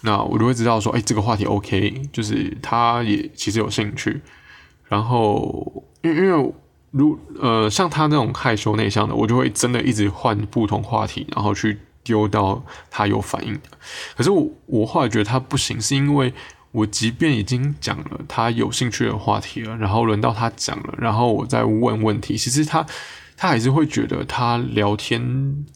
[0.00, 4.20] 那我就会知道说，哎，这个话题 OK，就是他也其实有兴趣。
[4.88, 6.52] 然后，因因为
[6.90, 13.60] 如呃像他那种害羞内向的，我就会真的一直换不同话题，然后去丢到他有反应的。
[14.16, 16.32] 可是我我后来觉得他不行，是因为
[16.72, 22.86] 我即便已经讲了他有兴趣的话题了，然后轮到他讲了，然后我再问问题，其实他。
[23.38, 25.66] 他还是会觉得他聊天，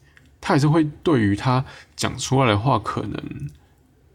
[0.40, 1.62] 他还是会对于他
[1.94, 3.23] 讲出来的话可能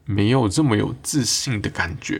[0.03, 2.19] 没有这么有自信的感觉，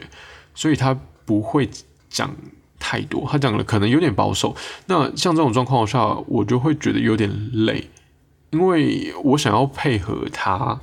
[0.53, 1.67] 所以他不会
[2.11, 2.35] 讲
[2.79, 3.27] 太多。
[3.29, 4.55] 他讲的可能有点保守。
[4.87, 7.89] 那像这种状况下，我就会觉得有点累，
[8.51, 10.79] 因为我想要配合他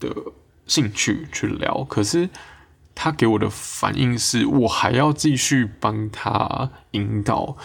[0.00, 0.08] 的
[0.66, 2.28] 兴趣去聊，可是
[2.94, 7.56] 他给我的反应是我还要继续帮他引导。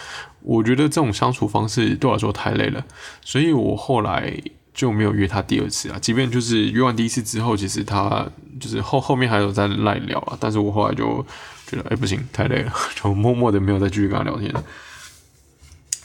[0.42, 2.84] 我觉得这种相处方式对我来说太累了，
[3.22, 4.30] 所以我后来
[4.74, 5.98] 就没有约他第二次啊。
[5.98, 8.26] 即便就是约完第一次之后，其实他
[8.60, 11.24] 就是后后面还有在赖聊啊，但是我后来就
[11.66, 14.52] 觉得，哎，不行，太累了， 就默默的没有再继续跟他聊天。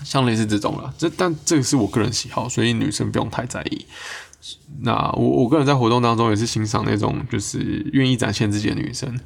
[0.04, 3.86] 像类似这种了，这但这个是我个人喜好，所以女生不用太在意。
[4.82, 9.20] 那我我个人在活动当中也是欣赏那种就是愿意展现自己的女生。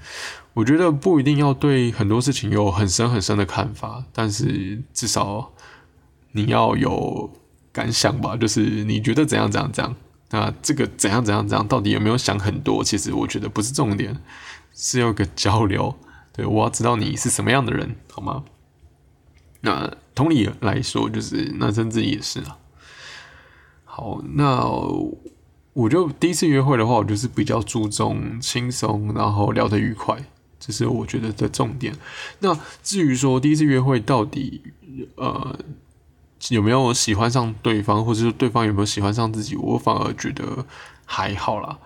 [0.55, 5.51] 我觉得不一定要对很多事情有很深很深的看法，但是至少
[6.31, 7.31] 你要有
[7.71, 8.35] 感想吧。
[8.35, 9.95] 就是你觉得怎样怎样怎样，
[10.31, 12.83] 那这个怎样怎样怎样到底有没有想很多？
[12.83, 14.19] 其实我觉得不是重点，
[14.73, 15.95] 是要个交流。
[16.33, 18.43] 对我要知道你是什么样的人，好吗？
[19.61, 22.57] 那同理来说，就是男生自己也是啊。
[23.85, 24.65] 好，那
[25.73, 30.25] 我就第一次约会的话，我就是比较注重轻松，然后聊得愉快，
[30.59, 31.95] 这是我觉得的重点。
[32.39, 34.61] 那至于说第一次约会到底
[35.15, 35.57] 呃
[36.49, 40.65] 有没有喜欢上对方，或者说对方有没有喜欢上自己，我反而觉得
[41.05, 41.79] 还好啦。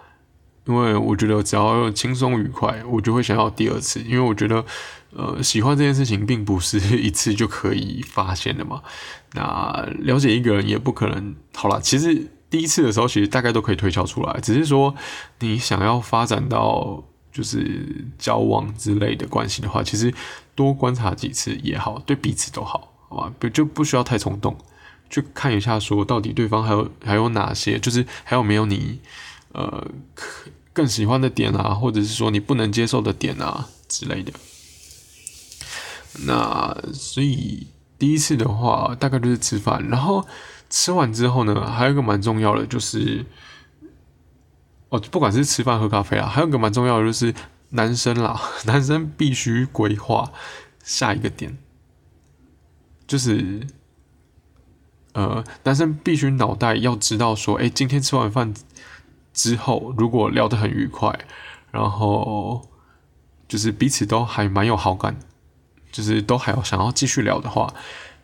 [0.67, 4.01] 因为我觉得只要轻松愉快，我就会想要第二次。
[4.01, 4.63] 因为我觉得
[5.11, 8.81] 呃喜欢这件事情并不是一次就可以发现的嘛。
[9.33, 11.79] 那了解一个人也不可能好了。
[11.81, 14.39] 其实第一次的时候，其实大概都可以推敲出来。
[14.41, 14.95] 只是说
[15.39, 20.13] 你想要发展到就是交往之类的关系的话，其实
[20.55, 23.33] 多观察几次也好，对彼此都好，好吧？
[23.37, 24.57] 不就不需要太冲动，
[25.09, 29.01] 去看一下说到底对方还有还有哪些，就是还有没有你
[29.51, 29.85] 呃
[30.77, 34.31] 更喜欢的点啊，或者是说你不能接受的点啊之类的。
[36.25, 37.67] 那所以。
[37.99, 40.23] 第一次的话，大概就是吃饭，然后
[40.69, 43.25] 吃完之后呢，还有一个蛮重要的就是，
[44.89, 47.33] 哦，不管是吃饭喝咖啡啊，还有一个蛮重要的就是
[47.69, 50.31] 男生啦， 男生必须规划
[50.83, 51.57] 下一个点，
[53.07, 53.65] 就是
[55.13, 58.53] 呃，男生必须脑袋要知道说，哎，今天吃完饭
[59.37, 61.17] 之后，如果聊得很愉快，
[61.71, 62.67] 然后
[63.47, 65.15] 就是彼此都还蛮有好感。
[65.89, 67.73] 就是都还要想要继续聊的话，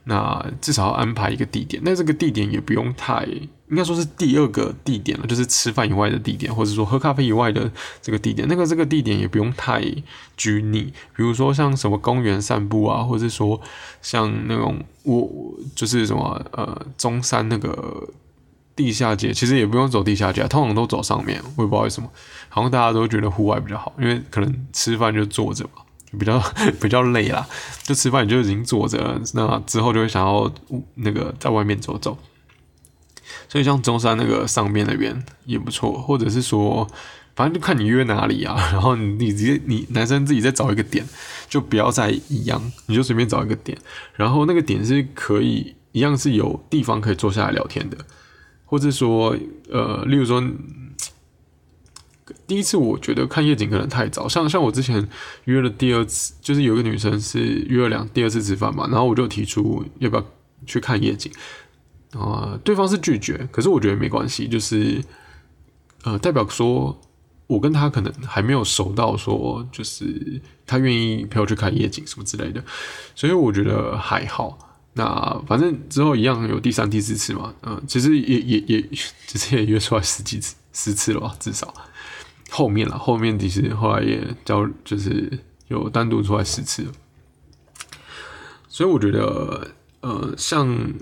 [0.03, 1.81] 那至少要安排一个地点。
[1.83, 3.25] 那这个地点也不用太，
[3.69, 7.71] 应该说是第二个地点了，就是吃饭以外的地点，或者说喝咖啡以外的
[8.01, 8.47] 这个地点。
[8.47, 9.81] 那个这个地点也不用太
[10.37, 13.59] 拘泥，比如说像什么公园散步啊，或者说
[14.01, 15.27] 像那种我
[15.73, 18.07] 就是什么呃中山那个
[18.75, 21.41] 地下街，其实也不用走地下街，通常都走上面。
[21.55, 22.09] 我也不知道为什么，
[22.49, 25.83] 好像大家都觉得户外比较好，因为可能吃饭就坐着嘛，
[26.19, 26.41] 比较
[26.81, 27.47] 比较累啦。
[27.83, 30.51] 就吃饭你就已经坐着，那之后就会想要
[30.95, 32.17] 那个在外面走走。
[33.47, 36.87] 所以像中山那个上面那边也不错，或者是说，
[37.35, 38.55] 反正就看你约哪里啊。
[38.73, 41.07] 然后你你直接你男生自己再找一个点，
[41.47, 43.77] 就不要再一样，你就随便找一个点，
[44.15, 47.97] 然后那个点是可以一样是有地方可以坐下来聊天的。
[48.73, 49.37] 或者说，
[49.69, 50.43] 呃，例如说，
[52.47, 55.07] 第一次我觉得看夜景可能太早，像像我之前
[55.43, 60.25] 约了第二次，就是有个女生是约了两第二次吃饭嘛，然后我就提出要不要
[60.65, 61.31] 去看夜景，
[62.13, 64.99] 啊，对方是拒绝，可是我觉得没关系，就是
[66.03, 66.99] 呃，代表说
[67.45, 72.63] 我跟他可能还没有熟到说，就是他愿意陪我去看夜景什么之类的，
[73.13, 74.57] 所以我觉得还好。
[74.93, 78.89] 那反正之后一样有第三、第四次嘛，嗯，其实也也也，
[79.25, 81.73] 其实也约出来十几次、十次了吧，至少。
[82.51, 86.85] 后面了，后面其实后来也交，就是有单独出来十次，
[88.67, 90.93] 所以我觉得，呃，像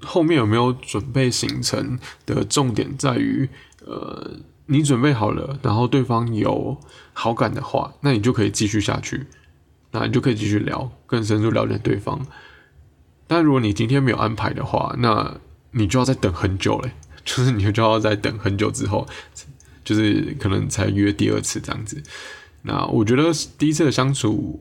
[0.00, 3.48] 后面有没有准备行程的重点在于，
[3.84, 4.30] 呃，
[4.66, 6.80] 你准备好了，然后对方有
[7.12, 9.26] 好感的话，那你就可以继续下去，
[9.90, 12.24] 那你就可以继续聊，更深入了解对方。
[13.28, 15.36] 但如果你今天没有安排的话，那
[15.70, 16.90] 你就要再等很久嘞，
[17.24, 19.06] 就是你就要再等很久之后，
[19.84, 22.02] 就是可能才约第二次这样子。
[22.62, 23.24] 那我觉得
[23.56, 24.60] 第一次的相处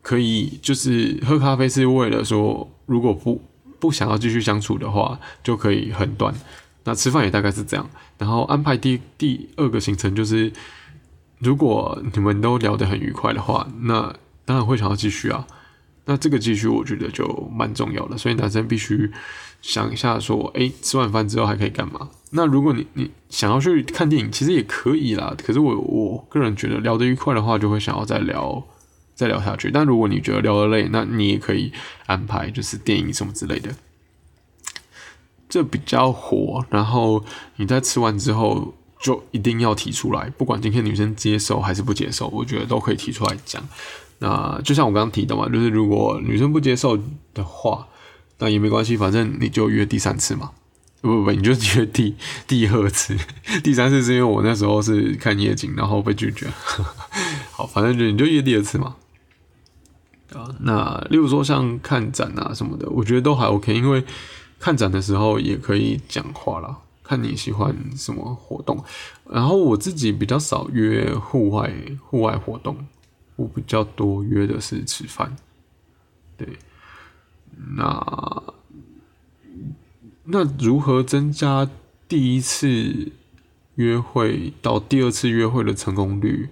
[0.00, 3.42] 可以，就是喝咖啡是为了说，如果不
[3.78, 6.32] 不想要继续相处的话，就可以很短。
[6.84, 10.50] 那吃饭也大概是这样，然后安排第第二个行程就是，
[11.38, 15.46] 如果你们都聊得很愉快的话，那当然会想要继续啊。
[16.04, 19.10] 那这个继续，我觉得就蛮重要的，所以男生必须
[19.62, 22.10] 想一下，说，哎，吃完饭之后还可以干嘛？
[22.30, 25.34] 那如果你你想要去看电影，其实也可以啦。
[25.44, 28.64] 可是我我个人觉得聊得愉快的话，就会想要再聊
[29.14, 29.70] 再聊下去。
[29.70, 31.72] 但如果你觉得聊得累，那你也可以
[32.06, 33.74] 安排就是电影什么之类的，
[35.48, 36.64] 这比较火。
[36.70, 37.24] 然后
[37.56, 43.62] 你在吃完之后，就一定要提出来，不管今天女生接受还是不接受，我觉得都可以提出来讲。
[44.20, 46.96] 那就像我刚刚提的嘛，就是如果女生不接受
[47.34, 47.88] 的话，
[48.38, 50.52] 那也没关系，反正你就约第三次嘛。
[51.00, 52.14] 不不不，你就约第
[52.46, 53.16] 第二次，
[53.64, 56.46] 第三次是因为我那时候是看夜景，然后被拒绝。
[57.52, 58.96] 好，反正就你就约第二次嘛。
[60.34, 64.04] 啊，那例如说像看展啊什么的，我觉得都还 OK，因为
[64.58, 68.84] 看展的时候也可以讲话啦，看你喜欢什么活动。
[69.30, 71.72] 然后我自己比较少约户外
[72.04, 72.76] 户外活动。
[73.40, 75.34] 我比较多约的是吃饭，
[76.36, 76.58] 对，
[77.74, 78.52] 那
[80.24, 81.66] 那如何增加
[82.06, 83.10] 第一次
[83.76, 86.50] 约会到第二次约会的成功率？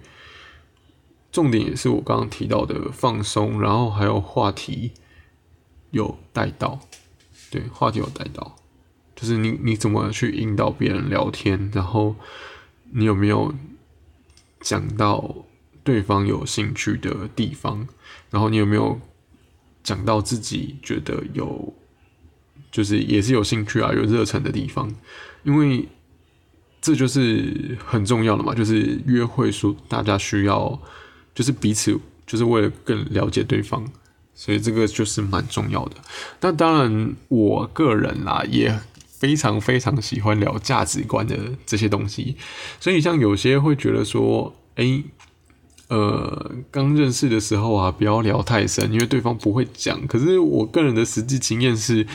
[1.31, 4.93] 重点也是我刚刚提到的放松，然后还有话题
[5.91, 6.79] 有带到，
[7.51, 8.55] 对，话题有带到，
[9.15, 12.15] 就是你你怎么去引导别人聊天，然后
[12.93, 13.53] 你有没有
[14.61, 15.45] 讲到？
[15.83, 17.87] 对方有兴趣的地方，
[18.29, 18.99] 然后你有没有
[19.83, 21.73] 讲到自己觉得有，
[22.71, 24.93] 就是也是有兴趣啊、有热忱的地方？
[25.43, 25.87] 因为
[26.81, 30.79] 这就是很重要的嘛，就是约会说大家需要，
[31.33, 33.89] 就是彼此就是为了更了解对方，
[34.35, 35.95] 所以这个就是蛮重要的。
[36.41, 42.35] 那当然，我个人啦也非常非常喜欢聊价值观的这些东西，
[42.79, 45.03] 所以像有些会觉得说，哎。
[45.89, 50.05] 呃，刚认识的时候啊，不要聊太深，因为对方不会讲。
[50.05, 52.05] 可是我个人的实际经验是，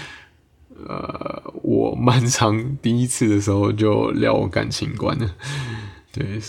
[0.87, 5.29] 呃，我蛮长第一次的时候就聊感情观的，
[6.13, 6.41] 对，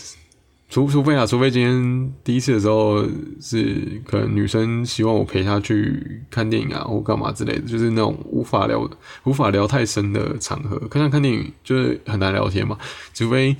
[0.70, 3.04] 除除非啊，除非今天第一次的时候
[3.42, 8.88] 是可能女生希望我陪她去看电影啊，或干嘛之类的，就是那种无法聊、
[9.24, 10.78] 无法聊太深的场合。
[10.90, 12.78] 可像看电影就是很难聊天嘛，
[13.16, 13.56] 除非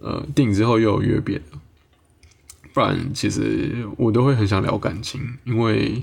[0.00, 1.44] 呃电影之后又有约别的。
[2.72, 6.02] 不然，其实我都会很想聊感情，因为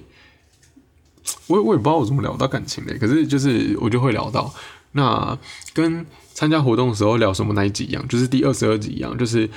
[1.47, 4.53] 我我也不知道我怎么聊到感情的，可是就是我就会聊到。
[4.91, 5.37] 那
[5.73, 9.49] 跟参加活动的时候聊什么那一集一样，就是第二十二集一样，就是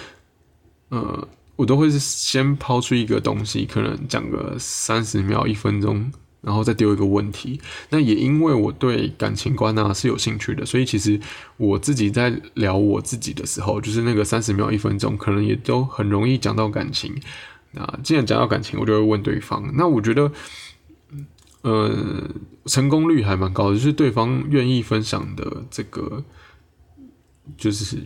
[0.91, 6.13] 呃，我都会是先抛出一个东西，可能讲个三十秒、一分钟。
[6.43, 7.61] 然后再丢一个问题，
[7.91, 11.21] 那也因为我对感情观啊是有兴趣的，所以其实
[11.57, 17.15] 我自己在聊我自己的时候，就是那个三十秒、一分钟，可能也都很容易讲到感情。
[17.73, 19.71] 那既然讲到感情，我就会问对方。
[19.77, 20.33] 那我觉得，
[21.63, 22.29] 呃，
[22.65, 26.25] 成功率还蛮高的，就是对方愿意分享的这个
[27.57, 27.97] 就是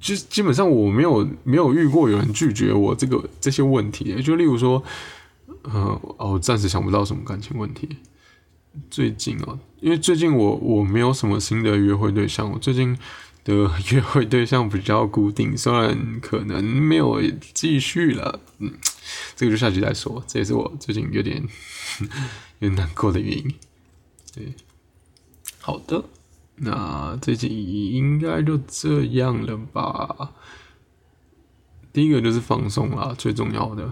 [0.00, 4.82] 就基本上我没有没有遇过有人拒绝我这个这些问题，就例如说，
[5.72, 7.96] 呃，哦，暂时想不到什么感情问题。
[8.90, 12.96] 最近啊，因为最近我我没有什么新的约会对象，我最近
[13.42, 17.20] 的 约会对象比较固定，虽然可能没有
[17.54, 18.72] 继续了，嗯，
[19.34, 20.22] 这个就下集再说。
[20.26, 21.42] 这也是我最近有点
[22.60, 23.54] 有点难过的原因。
[24.34, 24.54] 对，
[25.60, 26.04] 好的，
[26.56, 30.32] 那这集应该就这样了吧？
[31.94, 33.90] 第一个就是放松啦，最重要的。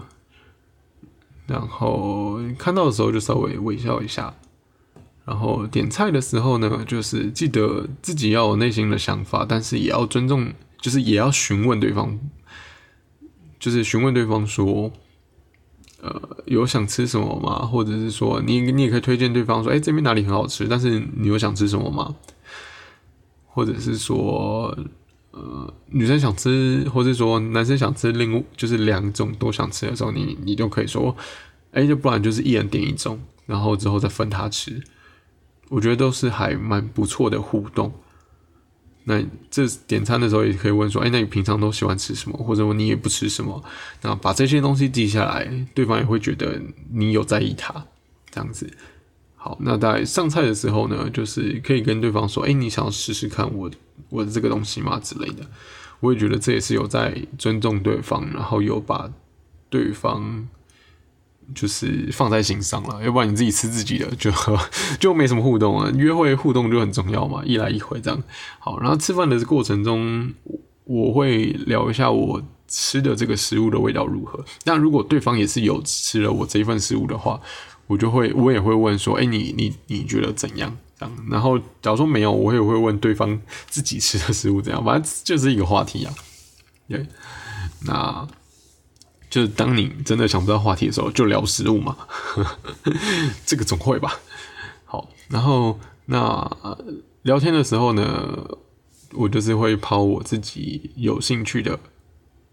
[1.47, 4.33] 然后看到的时候就稍微微笑一下。
[5.25, 12.19] 然后点菜的时候呢，就是记得自己要有内心的想法，但是也要尊重，就是也要询问对方，
[13.59, 14.91] 就是询问对方说，
[16.01, 17.65] 呃，有想吃什么吗？
[17.65, 22.15] 或者是说，你你也可以推荐对方说，哎，这边哪里很好吃，但是你有想吃什么吗？
[23.47, 24.77] 或者是说，
[25.35, 31.13] 呃，女生想吃，或者说男生想吃，另就是两种都想吃的时候，你你就可以说，
[31.71, 34.81] 哎，就不然就是一人点一种，然后之后再分他吃。
[35.67, 37.91] 我觉得都是还蛮不错的互动。
[39.03, 39.21] 那
[39.51, 42.37] 这点餐的时候也可以问说：“哎，那你平常都喜欢吃什么？
[42.37, 43.63] 或者说你也不吃什么？”
[44.01, 46.61] 那把这些东西记下来，对方也会觉得
[46.91, 47.85] 你有在意他。
[48.31, 48.71] 这样子，
[49.45, 49.55] 好。
[49.61, 53.69] 那在上菜的时候呢，就是可以跟对方说：“哎，你想要试试看我
[54.09, 55.45] 我的这个东西吗？”之类的。
[55.99, 59.11] 我也觉得这也是有在尊重对方，然后有把
[59.69, 60.47] 对方。
[61.53, 64.31] 就是放在心上了，要不然你自己吃自己的，就
[64.99, 65.91] 就没什么互动啊。
[65.95, 68.19] 约会互动就很重要嘛，一来一回这样。
[68.57, 70.33] 好，然后吃饭的过程中，
[70.85, 74.43] 我会聊一下我吃的这个食物的味道如何。
[74.63, 77.39] 那如果对方也是有吃了我这一份食物的话，
[77.87, 80.77] 我就会我也会问说，哎，你你你觉得怎样？
[80.99, 81.15] 这样。
[81.29, 84.83] 然后假如说没有，我也会问对方自己吃的食物怎样。
[84.83, 86.13] 反正就是一个话题啊。
[86.87, 87.05] 对，
[87.85, 88.27] 那。
[89.27, 91.97] 就是当你真的想不到话题的时候，就聊食物嘛，
[93.45, 94.17] 这个总会吧。
[94.85, 96.49] 好，然后那
[97.23, 98.47] 聊天的时候呢，
[99.11, 101.77] 我就是会抛我自己有兴趣的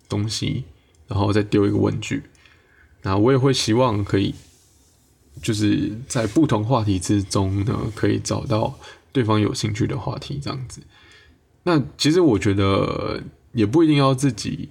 [0.08, 0.64] 东西，
[1.06, 2.24] 然后再丢一个问句。
[3.02, 4.34] 那我也会希望可以，
[5.40, 8.76] 就是在不同话题之中呢，可以找到
[9.12, 10.82] 对方有兴趣的话题，这样子。
[11.62, 13.22] 那其实我觉得
[13.52, 14.68] 也不一定要自己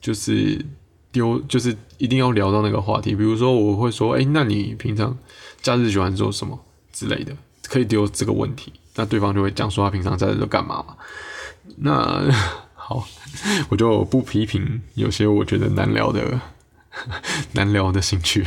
[0.00, 0.64] 就是。
[1.12, 5.18] 丢就是一定要聊到那个话题，比如说我会说，哎，那你平常
[5.60, 6.56] 假日喜欢做什么
[6.92, 10.94] 之类的，可以丢这个问题，那对方就会讲说他平常假日都干嘛嘛。
[11.78, 12.30] 那
[12.74, 13.04] 好，
[13.70, 16.40] 我就不批评有些我觉得难聊的
[17.52, 18.44] 难聊的兴趣，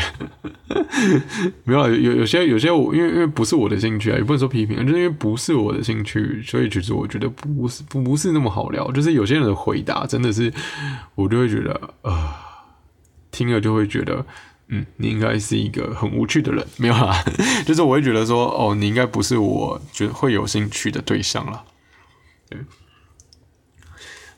[1.64, 10.54] 没有有有些有些我因为因为不是我的兴趣啊，也不能说批评，就是因为不是我的兴趣，所以其实我觉得不是不不是那么好聊，就是有些人的回答真的是
[11.16, 12.34] 我就会觉得呃。
[13.36, 14.24] 听了就会觉得，
[14.68, 17.20] 嗯，你应该是一个很无趣的人， 没有啦，
[17.66, 21.64] 就是我会觉得说，哦，你应该不是我觉得会有兴趣的对象了。
[22.48, 22.60] 对，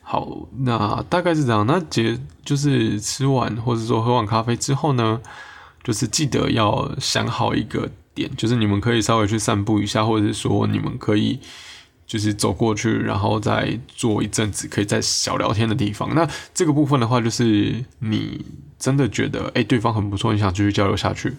[0.08, 1.66] 好，那大概是这样。
[1.66, 5.20] 那结就是吃完或者说喝完咖啡之后呢，
[5.82, 11.40] 就是记得要想好一个点，就是你们可以稍微去散步一下，或者是说你们可以。
[12.08, 16.14] 就是走过去，然后再坐一阵子，可以在小聊天的地方。
[16.14, 18.46] 那这个部分的话，就是你
[18.78, 21.34] 真的觉得，哎，对方很不错，你想继续交流下去，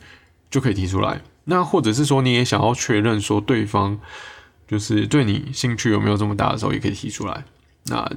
[0.51, 1.22] 就可以提出来。
[1.45, 3.97] 那或者是说，你也想要确认说对方
[4.68, 7.45] 就是对你兴趣有没有这么大的时候，也可以提出来。
[7.88, 8.09] 那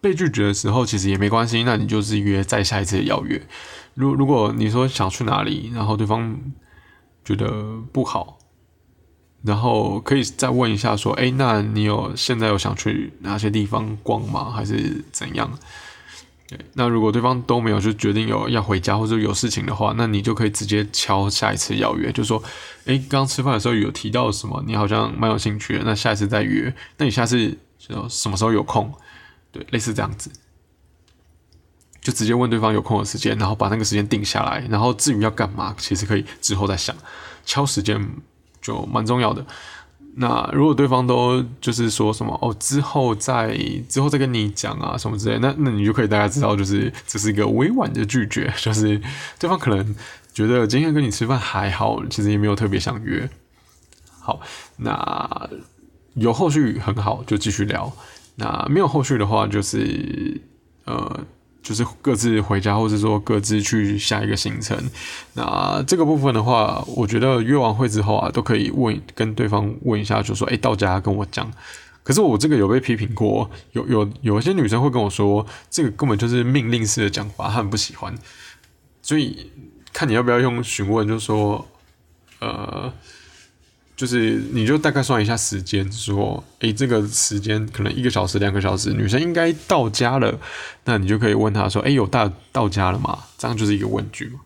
[0.00, 3.40] 被拒绝的时候，其实也没关系，那你就是约再下一次的邀约。
[3.94, 6.38] 如如果你说想去哪里，然后对方
[7.24, 8.38] 觉得不好。
[9.42, 14.50] 然后可以再问一下，说，哎，那你有现在有想去哪些地方逛吗？
[14.50, 15.50] 还是怎样？
[16.48, 22.42] 对，那如果对方都没有，就决定有要回家或者有事情的话，那你就可以直接敲下一次邀约，就说，
[22.86, 24.64] 哎，刚刚吃饭的时候有提到什么？
[24.66, 26.74] 你好像蛮有兴趣的，那下一次再约。
[26.96, 27.54] 那你下次
[27.88, 28.92] 就什么时候有空？
[29.52, 30.30] 对，类似这样子，
[32.00, 34.66] 就直接问对方有空的时间，然后把那个时间定下来。
[34.68, 36.94] 然后至于要干嘛，其实可以之后再想，
[37.44, 38.08] 敲时间。
[38.64, 39.44] 就蛮重要的。
[40.16, 43.54] 那如果对方都就是说什么哦，之后再
[43.90, 48.98] 之后再跟你讲啊什么之类，那那你就可以大概知道，就是这是一个委婉的拒绝，就是
[49.38, 49.94] 对方可能
[50.32, 53.28] 觉得今天跟你吃饭还好，其实也没有特别想约。
[54.18, 54.40] 好，
[54.78, 55.50] 那
[56.14, 57.92] 有后续很好，就继续聊。
[58.36, 60.40] 那没有后续的话，就是
[60.84, 61.24] 呃。
[61.64, 64.78] 就是各自回家，或者说各自去下一个行程。
[65.32, 71.50] 那这个部分的话，我觉得约完会之后啊，都可以问跟对方问一下，就说：“哎，到家跟我讲，
[72.02, 78.14] 可是我这个有被批评过，有有有一些女生会跟我说，这个根本就是命令式的讲法，她很不喜欢。
[79.00, 79.50] 所以
[79.90, 81.66] 看你要不要用询问，就说，
[82.40, 82.92] 呃，
[83.96, 90.38] 就是你就大概算一下时间，说，诶，这个时间可能一个小时、两个小时，女生应该到家了，
[90.84, 93.18] 那你就可以问她说，诶，有到到家了吗？
[93.38, 94.40] 这样就是一个问句嘛。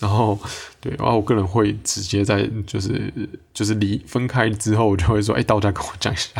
[0.00, 0.38] 然后，
[0.80, 3.10] 对，然后我个人会直接在就是
[3.54, 6.30] 就是离分开之后，我就会说，哎，到家跟我讲一下。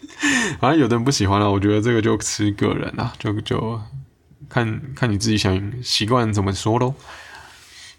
[0.60, 3.80] 反正有的人不喜欢了，我觉得这个就吃个人啊，就就
[4.48, 6.94] 看看你自己想习惯怎么说喽。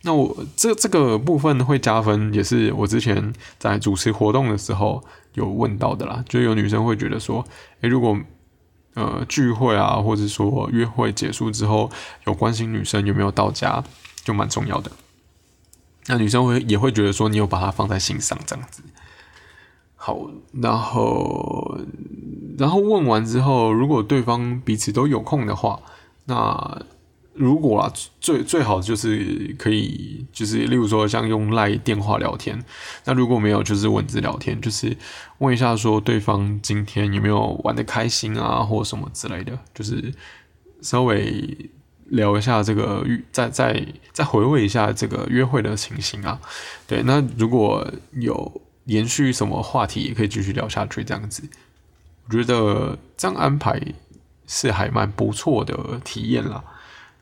[0.03, 6.23] 那我这这个部分会加分，也是我之前在主持活动的时候有问到的啦。
[6.27, 7.45] 就有女生会觉得说，
[7.81, 8.17] 诶，如果
[8.93, 11.91] 呃聚会啊，或者说约会结束之后，
[12.25, 13.83] 有关心女生有没有到家，
[14.23, 14.89] 就蛮重要的。
[16.07, 18.81] 那女生会也会觉得说，你有把它放在心上这样子。
[19.95, 20.17] 好，
[20.53, 21.77] 然后，
[22.57, 25.81] 然后问完之后，如果对方彼此都有空的话，
[26.25, 26.81] 那
[27.39, 32.63] 如果啊，最最好就是可以，就是例如说像用赖电话聊天。
[33.05, 34.95] 那如果没有，就是文字聊天，就是
[35.37, 40.13] 问一下说对方今天有没有玩的开心啊，或什么之类的，就是
[40.81, 41.57] 稍微
[42.07, 46.39] 聊一下这个，再再再回味一下这个约会的情形啊。
[46.85, 48.61] 对，那如果有。
[48.85, 51.43] 延续什么话题也可以继续聊下去，这样子，
[52.25, 53.79] 我觉得这样安排
[54.47, 56.63] 是还蛮不错的体验啦。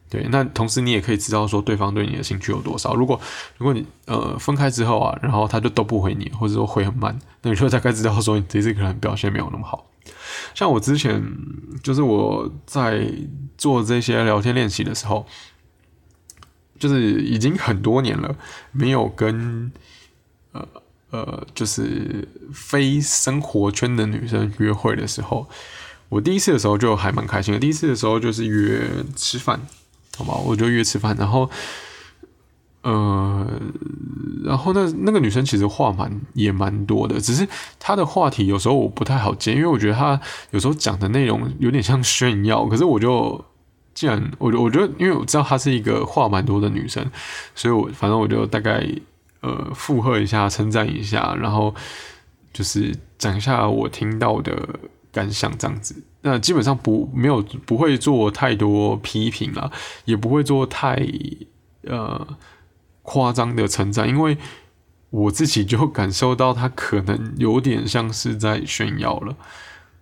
[0.09, 2.93] 对，那同时你也可以知道说对方对你的兴趣有多少。
[2.95, 3.19] 如果
[3.57, 9.89] 如果你呃分开之后啊，然后他就都不回你，或者说回很慢，那你就大概知道说你这次可能表现没有那么好。
[10.53, 11.21] 像我之前
[11.83, 13.07] 就是我在
[13.57, 15.25] 做这些聊天练习的时候，
[16.79, 18.35] 就是已经很多年了，
[18.71, 19.71] 没有跟
[20.51, 20.67] 呃。
[21.09, 25.47] 呃，就是非生活圈的女生约会的时候，
[26.09, 27.59] 我第一次的时候就还蛮开心的。
[27.61, 28.85] 第一次的时候就是约
[29.15, 29.57] 吃饭，
[30.17, 30.33] 好吧？
[30.45, 31.49] 我就约吃饭，然后，
[32.81, 33.47] 呃，
[34.43, 37.47] 然后那那个女生其实话蛮也蛮多的，只是
[37.79, 40.19] 她的话题有时候我不太好接，因为我觉得她
[40.51, 42.65] 有时候讲的内容有点像炫耀。
[42.65, 43.45] 可是我就
[43.93, 47.05] 既然我我觉得，因为我知道她是一个话蛮多的女生，
[47.55, 48.85] 所以我反正我就大概。
[49.39, 51.73] 呃，附和一下，称赞一下，然后
[52.51, 54.51] 就是讲一下我听到的
[55.17, 56.03] 感想，这样子。
[56.21, 59.71] 那基本上不没有不会做太多批评啦，
[60.05, 60.95] 也不会做太
[61.83, 62.27] 呃
[63.01, 64.37] 夸张的称赞，因为
[65.09, 69.35] 我自己就感受到他可能有点像是在炫耀了。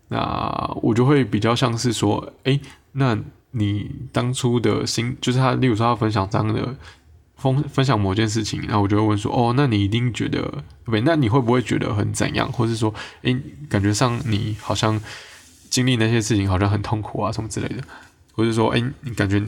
[0.10, 2.60] 那我就会比较像是说，哎，
[2.92, 3.18] 那
[3.52, 6.76] 你当初的心，就是他，例如说他分享这样的。
[7.54, 10.96] 分分享某件事情，然后我就会问说：“哦，那你一定觉得不？
[11.02, 12.52] 那你会不会觉得很怎样？
[12.52, 13.36] 或是说，诶，
[13.70, 15.00] 感觉上你好像
[15.70, 17.84] 经历那些事情好像很痛苦啊，什么之类的？
[18.34, 19.46] 或者说，诶，你感觉你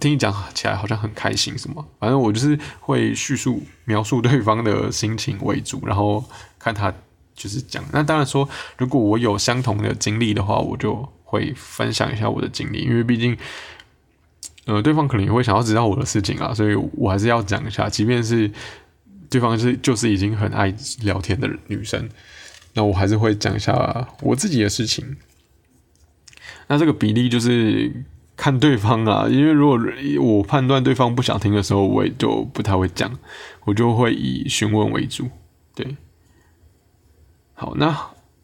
[0.00, 1.84] 听你讲起来好像很开心，什么？
[1.98, 6.24] 反正我就是会叙述描述对方的心情为主，然后
[6.58, 6.92] 看他
[7.34, 7.84] 就是讲。
[7.92, 8.48] 那当然说，
[8.78, 13.36] 如果我有相同的经历的话，我就会分享一下我的经历，因为毕竟。”
[14.64, 18.48] 呃，对方可能也会想要知道我的事情啊，所以我还是要讲一下，即便是
[19.28, 22.08] 对方是就是已经很爱聊天的女生，
[22.74, 25.16] 那我还是会讲一下我自己的事情。
[26.68, 27.92] 那这个比例就是
[28.36, 29.76] 看对方啊，因为如果
[30.20, 33.12] 我判断对方不想听的时候，我也就不太会讲，
[33.64, 35.28] 我就会以询问为主。
[35.74, 35.96] 对，
[37.54, 37.98] 好，那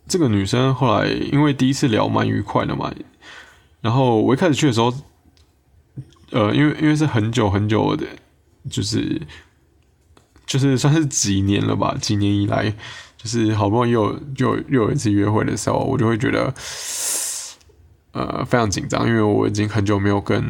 [0.08, 2.92] 这个女生后来因为第一次聊蛮愉快的嘛，
[3.80, 4.92] 然后我一开始去的时候。
[6.30, 8.06] 呃，因为因为是很久很久的，
[8.70, 9.20] 就是
[10.46, 12.70] 就是算是几年了吧，几年以来，
[13.16, 16.52] 就是好不容易又又又有一次约会的时候，我就会觉得，
[18.12, 20.42] 呃，非常紧张，因为我已经很久没有跟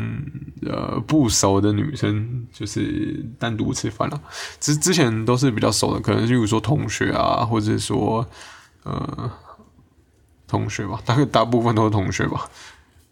[0.66, 4.20] 呃不熟的女生就是单独吃饭了。
[4.60, 8.26] 之之前都是比较熟的，可能例如说同学啊，或者说
[8.82, 9.30] 呃
[10.46, 12.48] 同学吧，大概大部分都是同学吧。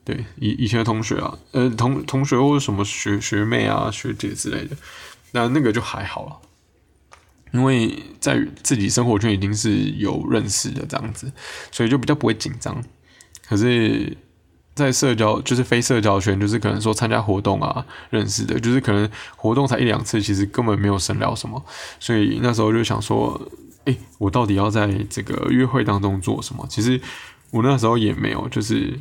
[0.06, 4.76] 对以以前的同学啊，呃同同学或者什么学学妹啊学姐之类的，
[5.32, 6.36] 那那个就还好了，
[7.52, 11.32] 因为在自己生活圈已经是有认识的这样子，
[11.72, 12.80] 所以就比较不会紧张。
[13.48, 14.16] 可是，
[14.76, 21.60] 在社交就是非社交圈，就是可能说参加活动啊认识的，就是可能活动才一两次，其实根本没有深聊什么，
[21.98, 23.40] 所以那时候就想说，
[23.86, 26.64] 哎，我到底要在这个约会当中做什么？
[26.70, 27.00] 其实
[27.50, 28.96] 我那时候也没有，就是。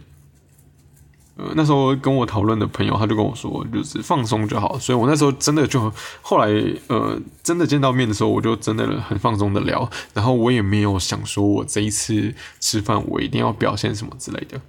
[1.37, 4.79] 呃，那时候跟我讨论的朋友，他就跟我说，就是放松就好。
[4.79, 6.47] 所以我那时候真的就后来，
[6.87, 9.89] 呃，真的见到面的时候，我就真的很放松的聊。
[10.13, 14.61] 然后我也没有想说我这一次吃饭我一定要表现什么之类的，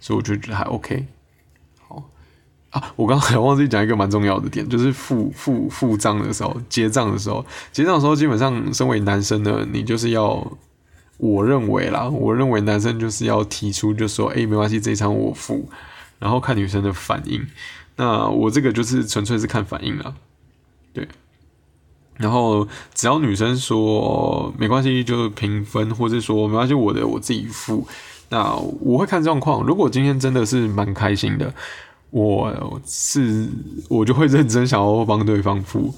[0.00, 1.04] 所以我就觉得还 OK。
[1.86, 2.02] 好
[2.70, 10.50] 啊，我刚刚还忘记讲一个蛮重要的点，就是付付付账的时候，结账的时候，结账的时候，基本上身为男生呢，你就是要，
[11.18, 15.68] 我认为啦，我认为男生就是要提出，就说，哎，没关系，这一场我付。
[16.18, 17.46] 然后看女生的反应，
[17.96, 20.14] 那我这个就是纯粹是看反应了，
[20.92, 21.06] 对。
[22.18, 27.86] 然后只要女生说没关系，就平分，或者说没关系，我的我自己付。
[28.30, 31.52] 那我会看状况，如果今天真的是蛮开心的，
[32.08, 33.46] 我是
[33.90, 35.94] 我就会认真想要帮对方付。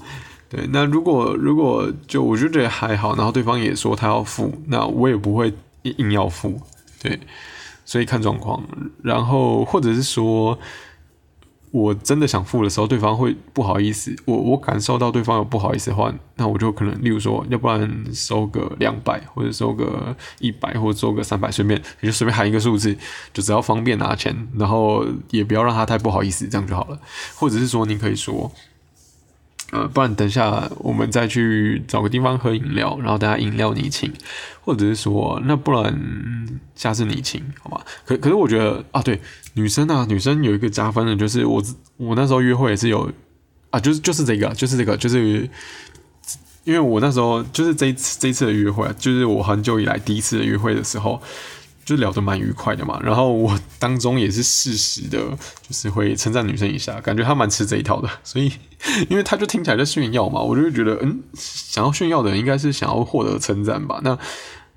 [0.49, 5.53] 对，那如果如果就我就觉得还好，然后对方也说他要付，那我也不会
[5.83, 6.61] 硬要付，
[7.01, 7.17] 对。
[7.89, 8.63] 所以看状况，
[9.01, 10.59] 然后或者是说，
[11.71, 14.15] 我真的想付的时候，对方会不好意思。
[14.25, 22.95] 我我感受到对方有不好意思的话，那我就可能，例如说，要不然收个两百，或者收个一百，或者收个三百，随便你就随便喊一个数字，
[23.33, 26.99] 就只要方便拿钱，然后也不要让他太不好意思，这样就好了。
[27.33, 28.51] 或者是说，你可以说。
[29.71, 34.11] 呃，不然等下我们再去找个地方喝饮料，然后等下饮料你请，
[34.61, 37.85] 或者是说，那不然下次你请，好吧？
[38.03, 39.21] 可可是我觉得啊，对，
[39.53, 41.63] 女生啊，女生有一个加分的，就是我
[41.97, 43.11] 我那时候约会也是有
[43.69, 45.47] 啊，就是就是这个，就是这个，就是
[46.63, 51.21] 因为我那时候就是这一次这一次的约会，就是我很久以来第一次的约会的时候。
[51.89, 58.51] 就聊得蛮愉快的嘛，然后我当中也是适时的，就是会称赞女生一下，感觉她蛮吃这一套的， 所以
[59.09, 64.15] 因为他就听起来在炫耀嘛，我就觉得，嗯，想要炫耀的人应该是想要获得称赞吧，那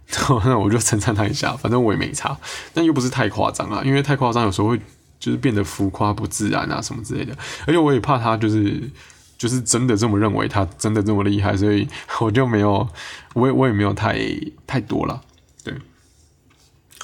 [0.46, 2.34] 那我就称赞他一下，反正我也没差，
[2.72, 4.80] 但又不是太夸张啊，因为太夸张有时候会
[5.20, 7.36] 就是变得浮夸不自然啊什么之类的，
[7.66, 8.90] 而且我也怕他就是
[9.36, 11.86] 就是真的这么认为，他真的这么厉害，所以
[12.20, 12.88] 我就没有，
[13.34, 14.18] 我也我也没有太
[14.66, 15.20] 太多了。
[15.62, 15.74] 对。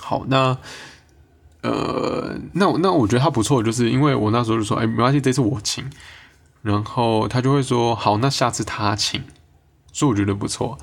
[0.09, 0.56] 好，那
[1.61, 5.84] 呃，那那我觉得他不错，就是因为我那时候就说，哎，没关系，这次我请，
[6.62, 9.22] 然后他就会说，好，那下次他请，
[9.92, 10.78] 所以我觉得不错。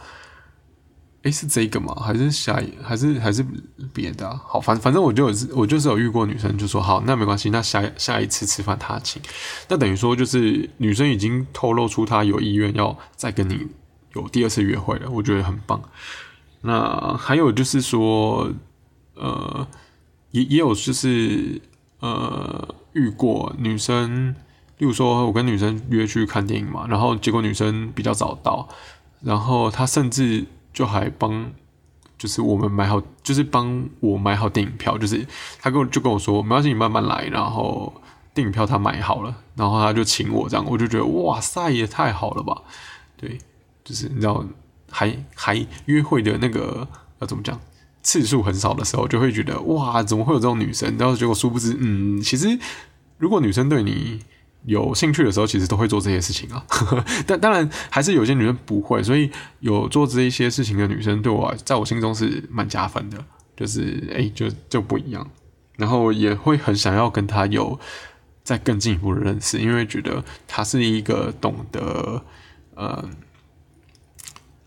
[1.23, 1.95] 哎，是这个吗？
[1.95, 3.43] 还是下一，还是还是
[3.93, 4.39] 别的？
[4.45, 9.19] 好，反反正我就有，我就是有遇过女生就说，好，那没关系，那下下一次吃饭他请，
[9.69, 13.65] 那等于说就是女生已经透露出她有意愿要再跟你
[14.13, 15.81] 有第二次约会了，我觉得很棒。
[16.61, 18.51] 那还有就是说。
[19.15, 19.67] 呃，
[20.31, 21.61] 也也有就是
[21.99, 24.35] 呃遇过女生，
[24.77, 28.67] 例如说我跟女生约去看电影嘛，然后结果女生比较早到，
[29.21, 31.51] 然后她甚至就还帮，
[32.17, 35.25] 就是我们买好，就是帮我买好电影票，就是
[35.59, 38.01] 她跟我就跟我说没关系，你慢慢来，然后
[38.33, 42.61] 电影票她买好了，然后她就请我这样，我就觉得哇塞，也太好了吧，
[43.15, 43.37] 对，
[43.83, 44.43] 就是你知道
[44.91, 46.87] 还还约会的那个
[47.19, 47.59] 要怎么讲？
[48.05, 50.95] 次数很少的时候，就会觉得哇，怎么会有这种女生？
[50.99, 52.57] 然后结果殊不知，嗯，其实
[53.17, 54.19] 如果女生对你
[54.65, 56.63] 有兴趣的时候，其实都会做这些事情啊。
[57.25, 63.25] 但当然，还是有些女生不会，所以有做这一些事情的女生，对我在我心中是蛮加分的。
[63.57, 65.27] 就是哎，就就不一样，
[65.77, 67.79] 然后也会很想要跟她有
[68.43, 72.21] 再更进一步的认识，因为觉得她是一个懂得
[72.75, 73.09] 呃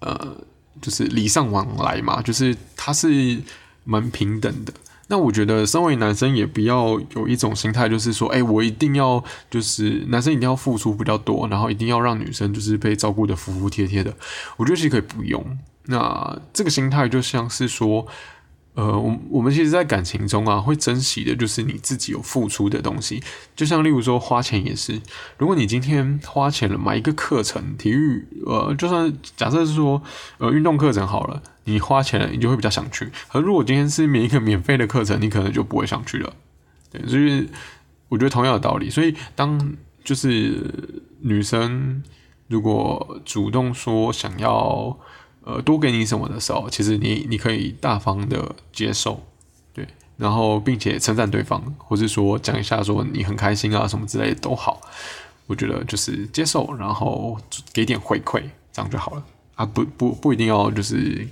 [0.01, 0.37] 呃。
[0.81, 3.39] 就是礼尚往来嘛，就是他是
[3.85, 4.73] 蛮平等的。
[5.09, 14.15] 那我觉得，身为男生也不要有一种心态，就是说，哎，我一定要就是男生一定要付出比较多，然后一定要让女生就是被照顾的服服帖帖的。
[14.57, 15.59] 我觉得其实可以不用。
[15.85, 18.07] 那这个心态就像是说。
[18.79, 23.21] 呃，我我们其实，在感情中啊，会珍惜的就是你自己有付出的东西。
[23.57, 25.03] 就像例如说，花钱也是。
[25.37, 30.01] 如果你今天花钱了买一个课程，体育，呃，就算假设是说，
[30.39, 33.11] 呃，运动课程好了，你花钱了，你就会比较想去。
[33.33, 36.33] 而如果今天是免一个免费的课程，你可能就不会想去了。
[36.93, 37.49] 对，所以
[38.09, 38.89] 我觉得同样的道理。
[38.89, 39.75] 所以当
[40.05, 42.01] 就是女生
[42.47, 44.97] 如果主动说想要。
[45.49, 49.19] 呃，多给你什么的时候，其实你你可以大方的接受，
[49.73, 49.89] 对，
[50.19, 54.79] 然后并且称赞对方，或者说讲一下说你很开心啊什么之类的都好，
[55.47, 57.39] 我觉得就是接受，然后
[57.73, 59.25] 给点回馈，这样就好了。
[59.55, 61.27] 啊，不不不一定要就是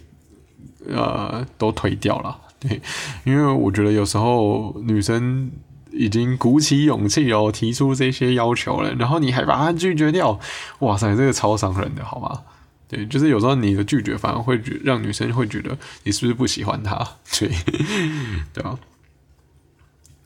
[0.89, 2.81] 呃都推掉了，对，
[3.25, 5.51] 因为我觉得有时候女生
[5.93, 10.41] 已经鼓起勇气哦提出这些要求了，然后你还把她拒绝掉，
[10.79, 12.41] 哇塞，这个超伤人的，好吗？
[12.89, 16.97] 对，就是有时候你的拒绝反而会让女生会觉得你是不是不喜欢她？
[17.39, 17.49] 对，
[18.53, 18.79] 对吧？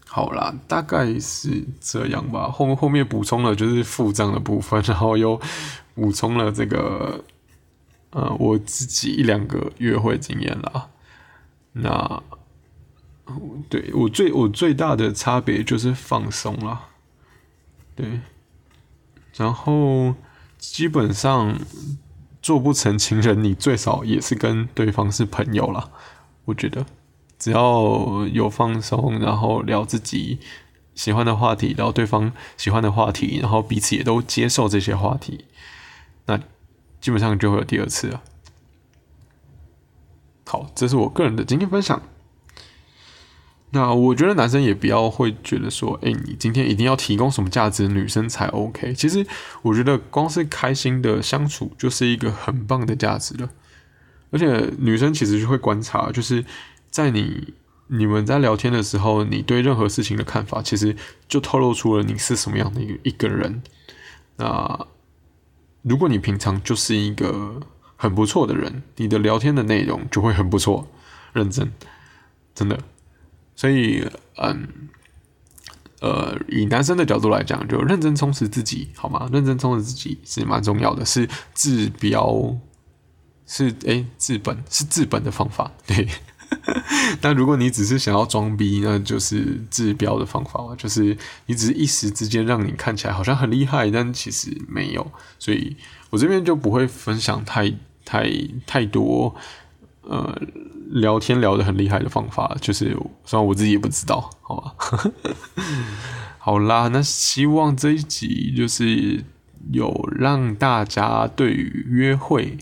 [0.07, 2.51] 好啦，大概是这样吧。
[2.51, 5.41] 后后面补充了就是付账的部分，然后又
[5.95, 7.25] 补充了这个
[8.11, 10.89] 呃我自己一两个约会经验啦。
[11.73, 12.23] 那
[13.69, 16.89] 对我最我最大的差别就是放松啦，
[17.95, 18.21] 对，
[19.37, 20.13] 然后
[20.59, 21.57] 基本上
[22.43, 25.91] 做不成情人，你最少也是跟对方是朋友啦。
[26.47, 26.84] 我觉得
[27.38, 30.38] 只要有放松，然后聊自己
[30.95, 35.45] 喜欢的话题，聊对方喜欢的话题，然后彼此也都接受这些话题，
[36.26, 36.38] 那
[37.01, 38.22] 基本上就会有第二次了。
[40.47, 42.03] 好，这是我个人的经验分享。
[43.73, 48.93] 那我觉得男生也不要会觉得说，哎，你今天一定要提供什么价值，女生才 OK。
[48.95, 49.25] 其实
[49.62, 53.49] 我觉得光是开心的相处就是一个很棒的价值了。
[54.33, 56.45] 而且女生其实就会观察，就是
[56.91, 57.55] 在你
[57.87, 60.97] 你们在聊天的时候，你对任何事情的看法，其实
[61.29, 63.62] 就透露出了你是什么样的一个一个人。
[64.37, 64.87] 那
[65.83, 67.61] 如果你平常就是一个
[67.97, 70.89] 很不错的人，你的聊天的内容就会很不错，
[71.33, 71.73] 认真，
[72.55, 72.79] 真的。
[73.61, 74.03] 所以，
[74.37, 74.67] 嗯，
[76.01, 79.29] 呃，以男生的角度来讲，就认真充实自己，好吗？
[79.31, 82.57] 认真充实自己是蛮重要的，是治标，
[83.47, 85.71] 是诶治本，是治本的方法。
[85.87, 86.09] 对。
[87.21, 95.13] 但如果你只是想要装逼，那就是治标的方法，就是你只是一时之间让你看起来好像很厉害，但其实没有。
[95.39, 95.77] 所以
[96.09, 97.71] 我这边就不会分享太
[98.07, 98.33] 太
[98.67, 99.35] 太多，
[100.01, 100.41] 呃。
[100.91, 104.74] 聊天聊得很厉害的方法，就是虽然我自己也不知道，好吧。
[106.38, 109.22] 好啦，那希望这一集就是
[109.72, 112.57] 有让大家对于约会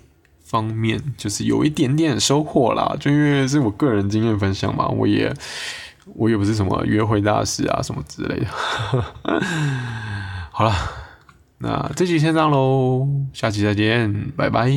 [0.45, 2.97] 方面，就是有一点点收获啦。
[2.99, 5.33] 就因为是我个人经验分享嘛，我也
[6.14, 8.47] 我也不是什么约会大师啊，什么之类的。
[10.51, 10.74] 好了，
[11.59, 14.68] 那这集先这样喽，下期再见，拜拜。